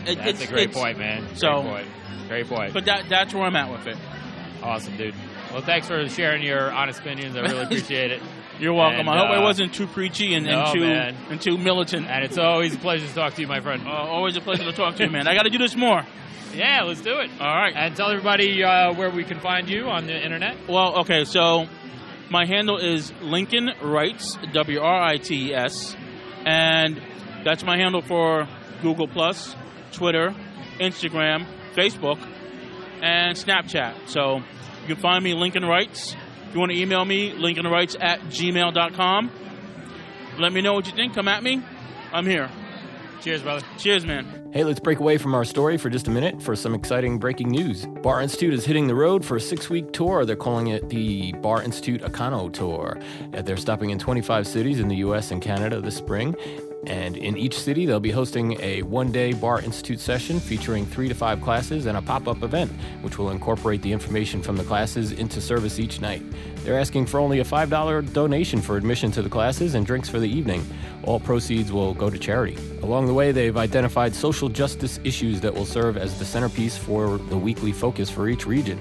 It- 0.07 0.15
That's 0.17 0.41
it's, 0.41 0.45
a 0.45 0.47
great 0.47 0.71
point, 0.71 0.97
man. 0.97 1.35
so- 1.35 1.61
great 1.61 1.69
point. 1.71 1.87
Great 2.27 2.47
point. 2.47 2.73
But 2.73 2.85
that 2.85 3.05
that's 3.09 3.33
where 3.35 3.43
I'm 3.43 3.55
at 3.55 3.71
with 3.71 3.85
it. 3.87 3.97
awesome, 4.63 4.97
dude. 4.97 5.13
Well, 5.51 5.61
thanks 5.61 5.87
for 5.87 6.07
sharing 6.09 6.41
your 6.43 6.71
honest 6.71 6.99
opinions. 7.01 7.35
I 7.35 7.41
really 7.41 7.63
appreciate 7.65 8.11
it. 8.11 8.21
You're 8.59 8.73
welcome. 8.73 9.01
And, 9.01 9.09
I 9.09 9.17
hope 9.17 9.29
I 9.29 9.37
uh, 9.37 9.43
wasn't 9.43 9.73
too 9.73 9.87
preachy 9.87 10.33
and, 10.33 10.45
and 10.47 10.65
no, 10.65 10.73
too 10.73 10.81
man. 10.81 11.15
and 11.29 11.41
too 11.41 11.57
militant. 11.57 12.07
And 12.07 12.23
it's 12.25 12.37
always 12.37 12.75
a 12.75 12.77
pleasure 12.77 13.07
to 13.07 13.13
talk 13.13 13.35
to 13.35 13.41
you, 13.41 13.47
my 13.47 13.61
friend. 13.61 13.87
Uh, 13.87 13.91
always 13.91 14.35
a 14.35 14.41
pleasure 14.41 14.63
to 14.63 14.73
talk 14.73 14.97
to 14.97 15.05
you, 15.05 15.09
man. 15.09 15.27
I 15.27 15.35
got 15.35 15.43
to 15.43 15.49
do 15.49 15.57
this 15.57 15.75
more. 15.75 16.03
Yeah, 16.53 16.83
let's 16.83 17.01
do 17.01 17.19
it. 17.19 17.29
All 17.39 17.47
right. 17.47 17.73
And 17.75 17.95
tell 17.95 18.09
everybody 18.09 18.63
uh, 18.63 18.93
where 18.93 19.09
we 19.09 19.23
can 19.23 19.39
find 19.39 19.69
you 19.69 19.87
on 19.87 20.07
the 20.07 20.23
internet. 20.23 20.57
Well, 20.67 20.99
okay, 21.01 21.23
so 21.23 21.67
my 22.29 22.45
handle 22.45 22.77
is 22.77 23.13
Lincoln 23.21 23.71
Writes, 23.81 24.37
W 24.51 24.79
R 24.79 25.03
I 25.03 25.17
T 25.17 25.49
E 25.49 25.53
S, 25.53 25.95
and 26.45 27.01
that's 27.43 27.63
my 27.63 27.77
handle 27.77 28.01
for 28.01 28.47
Google 28.81 29.07
Plus, 29.07 29.55
Twitter, 29.91 30.35
Instagram, 30.79 31.45
Facebook, 31.75 32.19
and 33.01 33.37
Snapchat. 33.37 34.09
So 34.09 34.37
you 34.81 34.95
can 34.95 34.97
find 34.97 35.23
me 35.23 35.33
Lincoln 35.33 35.63
Writes. 35.63 36.15
If 36.49 36.55
you 36.55 36.59
want 36.61 36.71
to 36.71 36.77
email 36.79 37.05
me, 37.05 37.31
lincolnwrites 37.31 37.95
at 37.99 38.21
gmail.com. 38.21 39.31
Let 40.39 40.51
me 40.51 40.61
know 40.61 40.73
what 40.73 40.87
you 40.87 40.93
think. 40.93 41.13
Come 41.13 41.27
at 41.27 41.43
me. 41.43 41.61
I'm 42.11 42.25
here. 42.25 42.49
Cheers, 43.21 43.43
brother. 43.43 43.63
Cheers, 43.77 44.03
man. 44.03 44.49
Hey, 44.51 44.63
let's 44.63 44.79
break 44.79 44.97
away 44.97 45.19
from 45.19 45.35
our 45.35 45.45
story 45.45 45.77
for 45.77 45.91
just 45.91 46.07
a 46.07 46.11
minute 46.11 46.41
for 46.41 46.55
some 46.55 46.73
exciting 46.73 47.19
breaking 47.19 47.51
news. 47.51 47.85
Bar 48.01 48.19
Institute 48.23 48.51
is 48.55 48.65
hitting 48.65 48.87
the 48.87 48.95
road 48.95 49.23
for 49.23 49.35
a 49.35 49.39
six 49.39 49.69
week 49.69 49.91
tour. 49.93 50.25
They're 50.25 50.35
calling 50.35 50.67
it 50.69 50.89
the 50.89 51.33
Bar 51.33 51.61
Institute 51.61 52.01
Econo 52.01 52.51
Tour. 52.51 52.97
Uh, 53.31 53.43
They're 53.43 53.57
stopping 53.57 53.91
in 53.91 53.99
25 53.99 54.47
cities 54.47 54.79
in 54.79 54.87
the 54.87 54.95
US 54.97 55.29
and 55.29 55.39
Canada 55.43 55.79
this 55.81 55.97
spring. 55.97 56.35
And 56.85 57.17
in 57.17 57.37
each 57.37 57.59
city, 57.59 57.85
they'll 57.85 57.99
be 57.99 58.11
hosting 58.11 58.59
a 58.61 58.83
one 58.83 59.11
day 59.11 59.33
Bar 59.33 59.61
Institute 59.61 59.99
session 59.99 60.39
featuring 60.39 60.85
three 60.85 61.09
to 61.09 61.15
five 61.15 61.41
classes 61.41 61.85
and 61.85 61.97
a 61.97 62.01
pop 62.01 62.27
up 62.27 62.41
event, 62.41 62.71
which 63.01 63.17
will 63.17 63.31
incorporate 63.31 63.81
the 63.81 63.91
information 63.91 64.41
from 64.41 64.55
the 64.55 64.63
classes 64.63 65.11
into 65.11 65.41
service 65.41 65.79
each 65.79 65.99
night. 65.99 66.23
They're 66.63 66.79
asking 66.79 67.07
for 67.07 67.19
only 67.19 67.39
a 67.39 67.43
$5 67.43 68.13
donation 68.13 68.61
for 68.61 68.77
admission 68.77 69.11
to 69.11 69.21
the 69.21 69.29
classes 69.29 69.75
and 69.75 69.85
drinks 69.85 70.09
for 70.09 70.19
the 70.19 70.29
evening. 70.29 70.65
All 71.03 71.19
proceeds 71.19 71.71
will 71.71 71.93
go 71.93 72.09
to 72.09 72.17
charity. 72.17 72.57
Along 72.81 73.07
the 73.07 73.13
way, 73.13 73.31
they've 73.31 73.57
identified 73.57 74.13
social 74.13 74.49
justice 74.49 74.99
issues 75.03 75.41
that 75.41 75.53
will 75.53 75.65
serve 75.65 75.97
as 75.97 76.17
the 76.19 76.25
centerpiece 76.25 76.77
for 76.77 77.17
the 77.17 77.37
weekly 77.37 77.71
focus 77.71 78.09
for 78.09 78.27
each 78.29 78.45
region. 78.45 78.77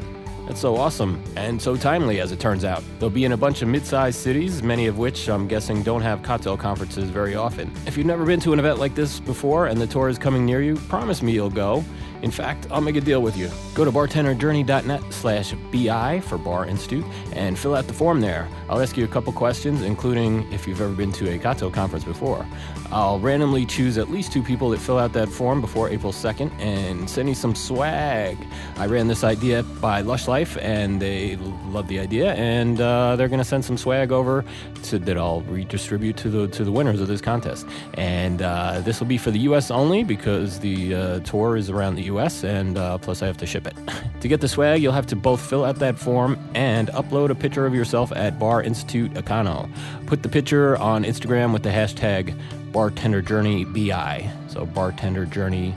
That's 0.48 0.62
so 0.62 0.76
awesome 0.76 1.22
and 1.36 1.60
so 1.60 1.76
timely, 1.76 2.20
as 2.20 2.32
it 2.32 2.40
turns 2.40 2.64
out. 2.64 2.82
They'll 2.98 3.10
be 3.10 3.26
in 3.26 3.32
a 3.32 3.36
bunch 3.36 3.60
of 3.60 3.68
mid 3.68 3.84
sized 3.84 4.18
cities, 4.18 4.62
many 4.62 4.86
of 4.86 4.96
which 4.96 5.28
I'm 5.28 5.46
guessing 5.46 5.82
don't 5.82 6.00
have 6.00 6.22
cocktail 6.22 6.56
conferences 6.56 7.10
very 7.10 7.34
often. 7.34 7.70
If 7.86 7.98
you've 7.98 8.06
never 8.06 8.24
been 8.24 8.40
to 8.40 8.54
an 8.54 8.58
event 8.58 8.78
like 8.78 8.94
this 8.94 9.20
before 9.20 9.66
and 9.66 9.78
the 9.78 9.86
tour 9.86 10.08
is 10.08 10.18
coming 10.18 10.46
near 10.46 10.62
you, 10.62 10.76
promise 10.88 11.20
me 11.20 11.32
you'll 11.32 11.50
go. 11.50 11.84
In 12.22 12.30
fact, 12.30 12.66
I'll 12.70 12.80
make 12.80 12.96
a 12.96 13.00
deal 13.00 13.22
with 13.22 13.36
you. 13.36 13.50
Go 13.74 13.84
to 13.84 13.92
bartenderjourney.net 13.92 15.02
slash 15.12 15.54
BI 15.72 16.20
for 16.20 16.38
Bar 16.38 16.66
Institute 16.66 17.04
and 17.32 17.58
fill 17.58 17.74
out 17.74 17.86
the 17.86 17.92
form 17.92 18.20
there. 18.20 18.48
I'll 18.68 18.80
ask 18.80 18.96
you 18.96 19.04
a 19.04 19.08
couple 19.08 19.32
questions, 19.32 19.82
including 19.82 20.50
if 20.52 20.66
you've 20.66 20.80
ever 20.80 20.92
been 20.92 21.12
to 21.12 21.32
a 21.32 21.38
cocktail 21.38 21.70
conference 21.70 22.04
before. 22.04 22.46
I'll 22.90 23.20
randomly 23.20 23.66
choose 23.66 23.98
at 23.98 24.10
least 24.10 24.32
two 24.32 24.42
people 24.42 24.70
that 24.70 24.78
fill 24.78 24.98
out 24.98 25.12
that 25.12 25.28
form 25.28 25.60
before 25.60 25.90
April 25.90 26.12
2nd 26.12 26.50
and 26.58 27.08
send 27.08 27.28
you 27.28 27.34
some 27.34 27.54
swag. 27.54 28.38
I 28.76 28.86
ran 28.86 29.08
this 29.08 29.24
idea 29.24 29.62
by 29.62 30.00
Lush 30.00 30.26
Life 30.26 30.56
and 30.60 31.00
they 31.00 31.36
love 31.66 31.86
the 31.88 32.00
idea 32.00 32.34
and 32.34 32.80
uh, 32.80 33.16
they're 33.16 33.28
going 33.28 33.40
to 33.40 33.44
send 33.44 33.64
some 33.64 33.76
swag 33.76 34.10
over 34.10 34.44
to, 34.84 34.98
that 34.98 35.18
I'll 35.18 35.42
redistribute 35.42 36.16
to 36.18 36.30
the 36.30 36.48
to 36.48 36.64
the 36.64 36.72
winners 36.72 37.00
of 37.00 37.08
this 37.08 37.20
contest. 37.20 37.66
And 37.94 38.42
uh, 38.42 38.80
this 38.80 39.00
will 39.00 39.06
be 39.06 39.18
for 39.18 39.30
the 39.30 39.40
U.S. 39.40 39.70
only 39.70 40.02
because 40.02 40.58
the 40.58 40.94
uh, 40.94 41.20
tour 41.20 41.56
is 41.56 41.68
around 41.68 41.96
the 41.96 42.07
U.S. 42.12 42.44
and 42.44 42.76
uh, 42.76 42.98
plus 42.98 43.22
I 43.22 43.26
have 43.26 43.38
to 43.38 43.46
ship 43.46 43.66
it. 43.66 43.74
to 44.20 44.28
get 44.28 44.40
the 44.40 44.48
swag, 44.48 44.82
you'll 44.82 44.92
have 44.92 45.06
to 45.06 45.16
both 45.16 45.40
fill 45.40 45.64
out 45.64 45.76
that 45.76 45.98
form 45.98 46.38
and 46.54 46.88
upload 46.88 47.30
a 47.30 47.34
picture 47.34 47.66
of 47.66 47.74
yourself 47.74 48.12
at 48.12 48.38
Bar 48.38 48.62
Institute 48.62 49.12
Econo. 49.14 49.70
Put 50.06 50.22
the 50.22 50.28
picture 50.28 50.76
on 50.76 51.04
Instagram 51.04 51.52
with 51.52 51.62
the 51.62 51.70
hashtag 51.70 52.38
Bartender 52.72 53.22
Journey 53.22 53.64
BI. 53.64 54.30
So 54.48 54.66
Bartender 54.66 55.26
Journey 55.26 55.74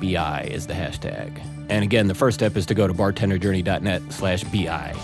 BI 0.00 0.48
is 0.50 0.66
the 0.66 0.74
hashtag. 0.74 1.40
And 1.68 1.82
again, 1.82 2.06
the 2.06 2.14
first 2.14 2.38
step 2.38 2.56
is 2.56 2.66
to 2.66 2.74
go 2.74 2.86
to 2.86 2.94
bartenderjourney.net 2.94 4.02
slash 4.12 4.44
BI. 4.44 4.94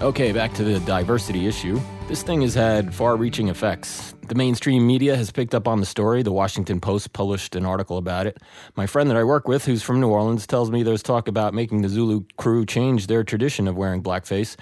Okay, 0.00 0.32
back 0.32 0.54
to 0.54 0.64
the 0.64 0.78
diversity 0.80 1.46
issue. 1.46 1.80
This 2.08 2.22
thing 2.22 2.40
has 2.40 2.54
had 2.54 2.94
far 2.94 3.18
reaching 3.18 3.48
effects. 3.48 4.14
The 4.28 4.34
mainstream 4.34 4.86
media 4.86 5.14
has 5.14 5.30
picked 5.30 5.54
up 5.54 5.68
on 5.68 5.80
the 5.80 5.84
story. 5.84 6.22
The 6.22 6.32
Washington 6.32 6.80
Post 6.80 7.12
published 7.12 7.54
an 7.54 7.66
article 7.66 7.98
about 7.98 8.26
it. 8.26 8.38
My 8.76 8.86
friend 8.86 9.10
that 9.10 9.18
I 9.18 9.24
work 9.24 9.46
with, 9.46 9.66
who's 9.66 9.82
from 9.82 10.00
New 10.00 10.08
Orleans, 10.08 10.46
tells 10.46 10.70
me 10.70 10.82
there's 10.82 11.02
talk 11.02 11.28
about 11.28 11.52
making 11.52 11.82
the 11.82 11.90
Zulu 11.90 12.22
krewe 12.38 12.66
change 12.66 13.08
their 13.08 13.24
tradition 13.24 13.68
of 13.68 13.76
wearing 13.76 14.02
blackface, 14.02 14.56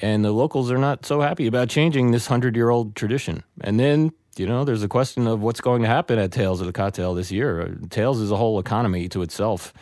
and 0.00 0.22
the 0.22 0.30
locals 0.30 0.70
are 0.70 0.76
not 0.76 1.06
so 1.06 1.22
happy 1.22 1.46
about 1.46 1.70
changing 1.70 2.10
this 2.10 2.26
hundred 2.26 2.54
year 2.54 2.68
old 2.68 2.94
tradition. 2.94 3.44
And 3.62 3.80
then 3.80 4.12
you 4.36 4.46
know, 4.46 4.64
there's 4.64 4.82
a 4.82 4.88
question 4.88 5.26
of 5.26 5.40
what's 5.40 5.60
going 5.62 5.80
to 5.82 5.88
happen 5.88 6.18
at 6.18 6.32
Tales 6.32 6.60
of 6.60 6.66
the 6.66 6.72
Cocktail 6.72 7.14
this 7.14 7.32
year. 7.32 7.78
Tales 7.88 8.20
is 8.20 8.30
a 8.30 8.36
whole 8.36 8.58
economy 8.58 9.08
to 9.08 9.22
itself. 9.22 9.72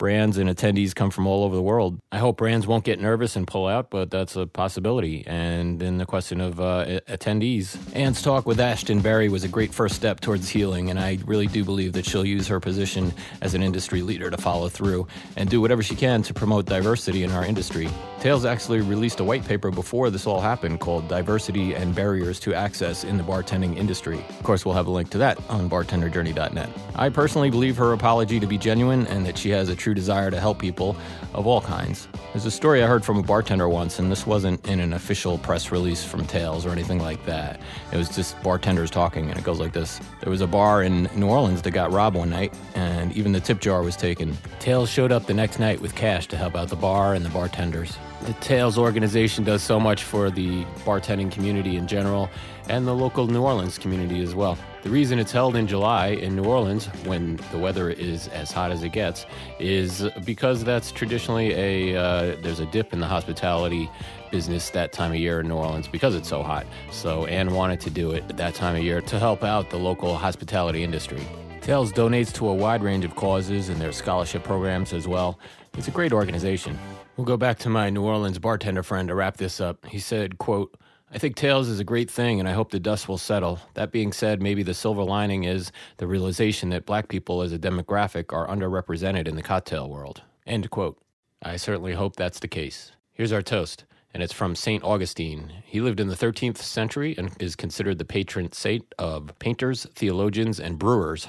Brands 0.00 0.38
and 0.38 0.48
attendees 0.48 0.94
come 0.94 1.10
from 1.10 1.26
all 1.26 1.44
over 1.44 1.54
the 1.54 1.60
world. 1.60 2.00
I 2.10 2.16
hope 2.16 2.38
brands 2.38 2.66
won't 2.66 2.84
get 2.84 2.98
nervous 2.98 3.36
and 3.36 3.46
pull 3.46 3.66
out, 3.66 3.90
but 3.90 4.10
that's 4.10 4.34
a 4.34 4.46
possibility. 4.46 5.24
And 5.26 5.78
then 5.78 5.98
the 5.98 6.06
question 6.06 6.40
of 6.40 6.58
uh, 6.58 7.00
attendees. 7.06 7.76
Ann's 7.94 8.22
talk 8.22 8.46
with 8.46 8.56
Ashtin 8.56 9.02
Berry 9.02 9.28
was 9.28 9.44
a 9.44 9.48
great 9.48 9.74
first 9.74 9.94
step 9.94 10.20
towards 10.20 10.48
healing, 10.48 10.88
and 10.88 10.98
I 10.98 11.18
really 11.26 11.48
do 11.48 11.66
believe 11.66 11.92
that 11.92 12.06
she'll 12.06 12.24
use 12.24 12.48
her 12.48 12.60
position 12.60 13.12
as 13.42 13.52
an 13.52 13.62
industry 13.62 14.00
leader 14.00 14.30
to 14.30 14.38
follow 14.38 14.70
through 14.70 15.06
and 15.36 15.50
do 15.50 15.60
whatever 15.60 15.82
she 15.82 15.96
can 15.96 16.22
to 16.22 16.32
promote 16.32 16.64
diversity 16.64 17.22
in 17.22 17.30
our 17.30 17.44
industry. 17.44 17.90
Tales 18.20 18.44
actually 18.44 18.82
released 18.82 19.20
a 19.20 19.24
white 19.24 19.46
paper 19.46 19.70
before 19.70 20.10
this 20.10 20.26
all 20.26 20.42
happened 20.42 20.78
called 20.78 21.08
Diversity 21.08 21.72
and 21.72 21.94
Barriers 21.94 22.38
to 22.40 22.52
Access 22.52 23.02
in 23.02 23.16
the 23.16 23.22
Bartending 23.22 23.78
Industry. 23.78 24.18
Of 24.28 24.42
course, 24.42 24.66
we'll 24.66 24.74
have 24.74 24.88
a 24.88 24.90
link 24.90 25.08
to 25.12 25.18
that 25.18 25.38
on 25.48 25.70
bartenderjourney.net. 25.70 26.68
I 26.96 27.08
personally 27.08 27.48
believe 27.48 27.78
her 27.78 27.94
apology 27.94 28.38
to 28.38 28.46
be 28.46 28.58
genuine 28.58 29.06
and 29.06 29.24
that 29.24 29.38
she 29.38 29.48
has 29.48 29.70
a 29.70 29.74
true 29.74 29.94
desire 29.94 30.30
to 30.30 30.38
help 30.38 30.58
people 30.58 30.96
of 31.32 31.46
all 31.46 31.62
kinds. 31.62 32.08
There's 32.34 32.44
a 32.44 32.50
story 32.50 32.84
I 32.84 32.86
heard 32.86 33.06
from 33.06 33.16
a 33.16 33.22
bartender 33.22 33.70
once, 33.70 33.98
and 33.98 34.12
this 34.12 34.26
wasn't 34.26 34.68
in 34.68 34.80
an 34.80 34.92
official 34.92 35.38
press 35.38 35.72
release 35.72 36.04
from 36.04 36.26
Tales 36.26 36.66
or 36.66 36.72
anything 36.72 36.98
like 36.98 37.24
that. 37.24 37.58
It 37.90 37.96
was 37.96 38.14
just 38.14 38.40
bartenders 38.42 38.90
talking, 38.90 39.30
and 39.30 39.38
it 39.38 39.44
goes 39.44 39.60
like 39.60 39.72
this 39.72 39.98
There 40.20 40.30
was 40.30 40.42
a 40.42 40.46
bar 40.46 40.82
in 40.82 41.08
New 41.14 41.26
Orleans 41.26 41.62
that 41.62 41.70
got 41.70 41.90
robbed 41.90 42.16
one 42.16 42.28
night, 42.28 42.52
and 42.74 43.16
even 43.16 43.32
the 43.32 43.40
tip 43.40 43.60
jar 43.60 43.82
was 43.82 43.96
taken. 43.96 44.36
Tales 44.58 44.90
showed 44.90 45.10
up 45.10 45.24
the 45.24 45.32
next 45.32 45.58
night 45.58 45.80
with 45.80 45.94
cash 45.94 46.26
to 46.28 46.36
help 46.36 46.54
out 46.54 46.68
the 46.68 46.76
bar 46.76 47.14
and 47.14 47.24
the 47.24 47.30
bartenders. 47.30 47.96
The 48.22 48.34
Tales 48.34 48.76
organization 48.76 49.44
does 49.44 49.62
so 49.62 49.80
much 49.80 50.04
for 50.04 50.30
the 50.30 50.64
bartending 50.84 51.32
community 51.32 51.76
in 51.76 51.86
general 51.86 52.28
and 52.68 52.86
the 52.86 52.94
local 52.94 53.26
New 53.26 53.42
Orleans 53.42 53.78
community 53.78 54.22
as 54.22 54.34
well. 54.34 54.58
The 54.82 54.90
reason 54.90 55.18
it's 55.18 55.32
held 55.32 55.56
in 55.56 55.66
July 55.66 56.08
in 56.08 56.36
New 56.36 56.44
Orleans, 56.44 56.86
when 57.04 57.40
the 57.50 57.58
weather 57.58 57.90
is 57.90 58.28
as 58.28 58.52
hot 58.52 58.72
as 58.72 58.82
it 58.82 58.90
gets, 58.90 59.26
is 59.58 60.06
because 60.24 60.64
that's 60.64 60.92
traditionally 60.92 61.52
a 61.52 61.96
uh, 61.96 62.36
there's 62.42 62.60
a 62.60 62.66
dip 62.66 62.92
in 62.92 63.00
the 63.00 63.06
hospitality 63.06 63.90
business 64.30 64.70
that 64.70 64.92
time 64.92 65.12
of 65.12 65.18
year 65.18 65.40
in 65.40 65.48
New 65.48 65.56
Orleans 65.56 65.88
because 65.88 66.14
it's 66.14 66.28
so 66.28 66.42
hot. 66.42 66.66
So 66.90 67.24
Ann 67.26 67.52
wanted 67.52 67.80
to 67.80 67.90
do 67.90 68.12
it 68.12 68.24
at 68.28 68.36
that 68.36 68.54
time 68.54 68.76
of 68.76 68.82
year 68.82 69.00
to 69.00 69.18
help 69.18 69.44
out 69.44 69.70
the 69.70 69.78
local 69.78 70.14
hospitality 70.14 70.84
industry. 70.84 71.26
Tales 71.62 71.92
donates 71.92 72.32
to 72.34 72.48
a 72.48 72.54
wide 72.54 72.82
range 72.82 73.04
of 73.04 73.16
causes 73.16 73.70
and 73.70 73.80
their 73.80 73.92
scholarship 73.92 74.44
programs 74.44 74.92
as 74.92 75.08
well. 75.08 75.38
It's 75.76 75.88
a 75.88 75.90
great 75.90 76.12
organization. 76.12 76.78
We'll 77.20 77.26
go 77.26 77.36
back 77.36 77.58
to 77.58 77.68
my 77.68 77.90
New 77.90 78.02
Orleans 78.02 78.38
bartender 78.38 78.82
friend 78.82 79.08
to 79.08 79.14
wrap 79.14 79.36
this 79.36 79.60
up. 79.60 79.84
He 79.84 79.98
said, 79.98 80.38
quote, 80.38 80.74
I 81.12 81.18
think 81.18 81.36
Tales 81.36 81.68
is 81.68 81.78
a 81.78 81.84
great 81.84 82.10
thing, 82.10 82.40
and 82.40 82.48
I 82.48 82.52
hope 82.52 82.70
the 82.70 82.80
dust 82.80 83.08
will 83.08 83.18
settle. 83.18 83.60
That 83.74 83.92
being 83.92 84.10
said, 84.10 84.40
maybe 84.40 84.62
the 84.62 84.72
silver 84.72 85.04
lining 85.04 85.44
is 85.44 85.70
the 85.98 86.06
realization 86.06 86.70
that 86.70 86.86
black 86.86 87.08
people 87.08 87.42
as 87.42 87.52
a 87.52 87.58
demographic 87.58 88.32
are 88.32 88.48
underrepresented 88.48 89.28
in 89.28 89.36
the 89.36 89.42
cocktail 89.42 89.90
world. 89.90 90.22
End 90.46 90.70
quote. 90.70 90.96
I 91.42 91.58
certainly 91.58 91.92
hope 91.92 92.16
that's 92.16 92.40
the 92.40 92.48
case. 92.48 92.92
Here's 93.12 93.32
our 93.32 93.42
toast, 93.42 93.84
and 94.14 94.22
it's 94.22 94.32
from 94.32 94.56
St. 94.56 94.82
Augustine. 94.82 95.52
He 95.66 95.82
lived 95.82 96.00
in 96.00 96.08
the 96.08 96.16
13th 96.16 96.56
century 96.56 97.14
and 97.18 97.36
is 97.38 97.54
considered 97.54 97.98
the 97.98 98.06
patron 98.06 98.50
saint 98.52 98.94
of 98.98 99.38
painters, 99.38 99.86
theologians, 99.94 100.58
and 100.58 100.78
brewers. 100.78 101.28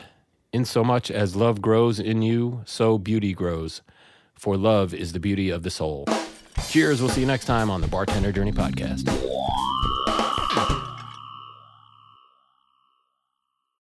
Insomuch 0.54 1.12
as 1.12 1.36
love 1.36 1.62
grows 1.62 1.99
in 1.99 2.21
you, 2.21 2.62
so 2.65 2.97
beauty 2.97 3.34
grows, 3.34 3.82
for 4.41 4.58
love 4.58 4.95
is 4.95 5.13
the 5.13 5.19
beauty 5.19 5.51
of 5.51 5.62
the 5.62 5.69
soul. 5.69 6.04
Cheers. 6.71 6.99
We'll 6.99 7.12
see 7.12 7.21
you 7.21 7.27
next 7.27 7.45
time 7.45 7.69
on 7.69 7.80
the 7.80 7.88
Bartender 7.88 8.32
Journey 8.32 8.51
Podcast. 8.51 9.08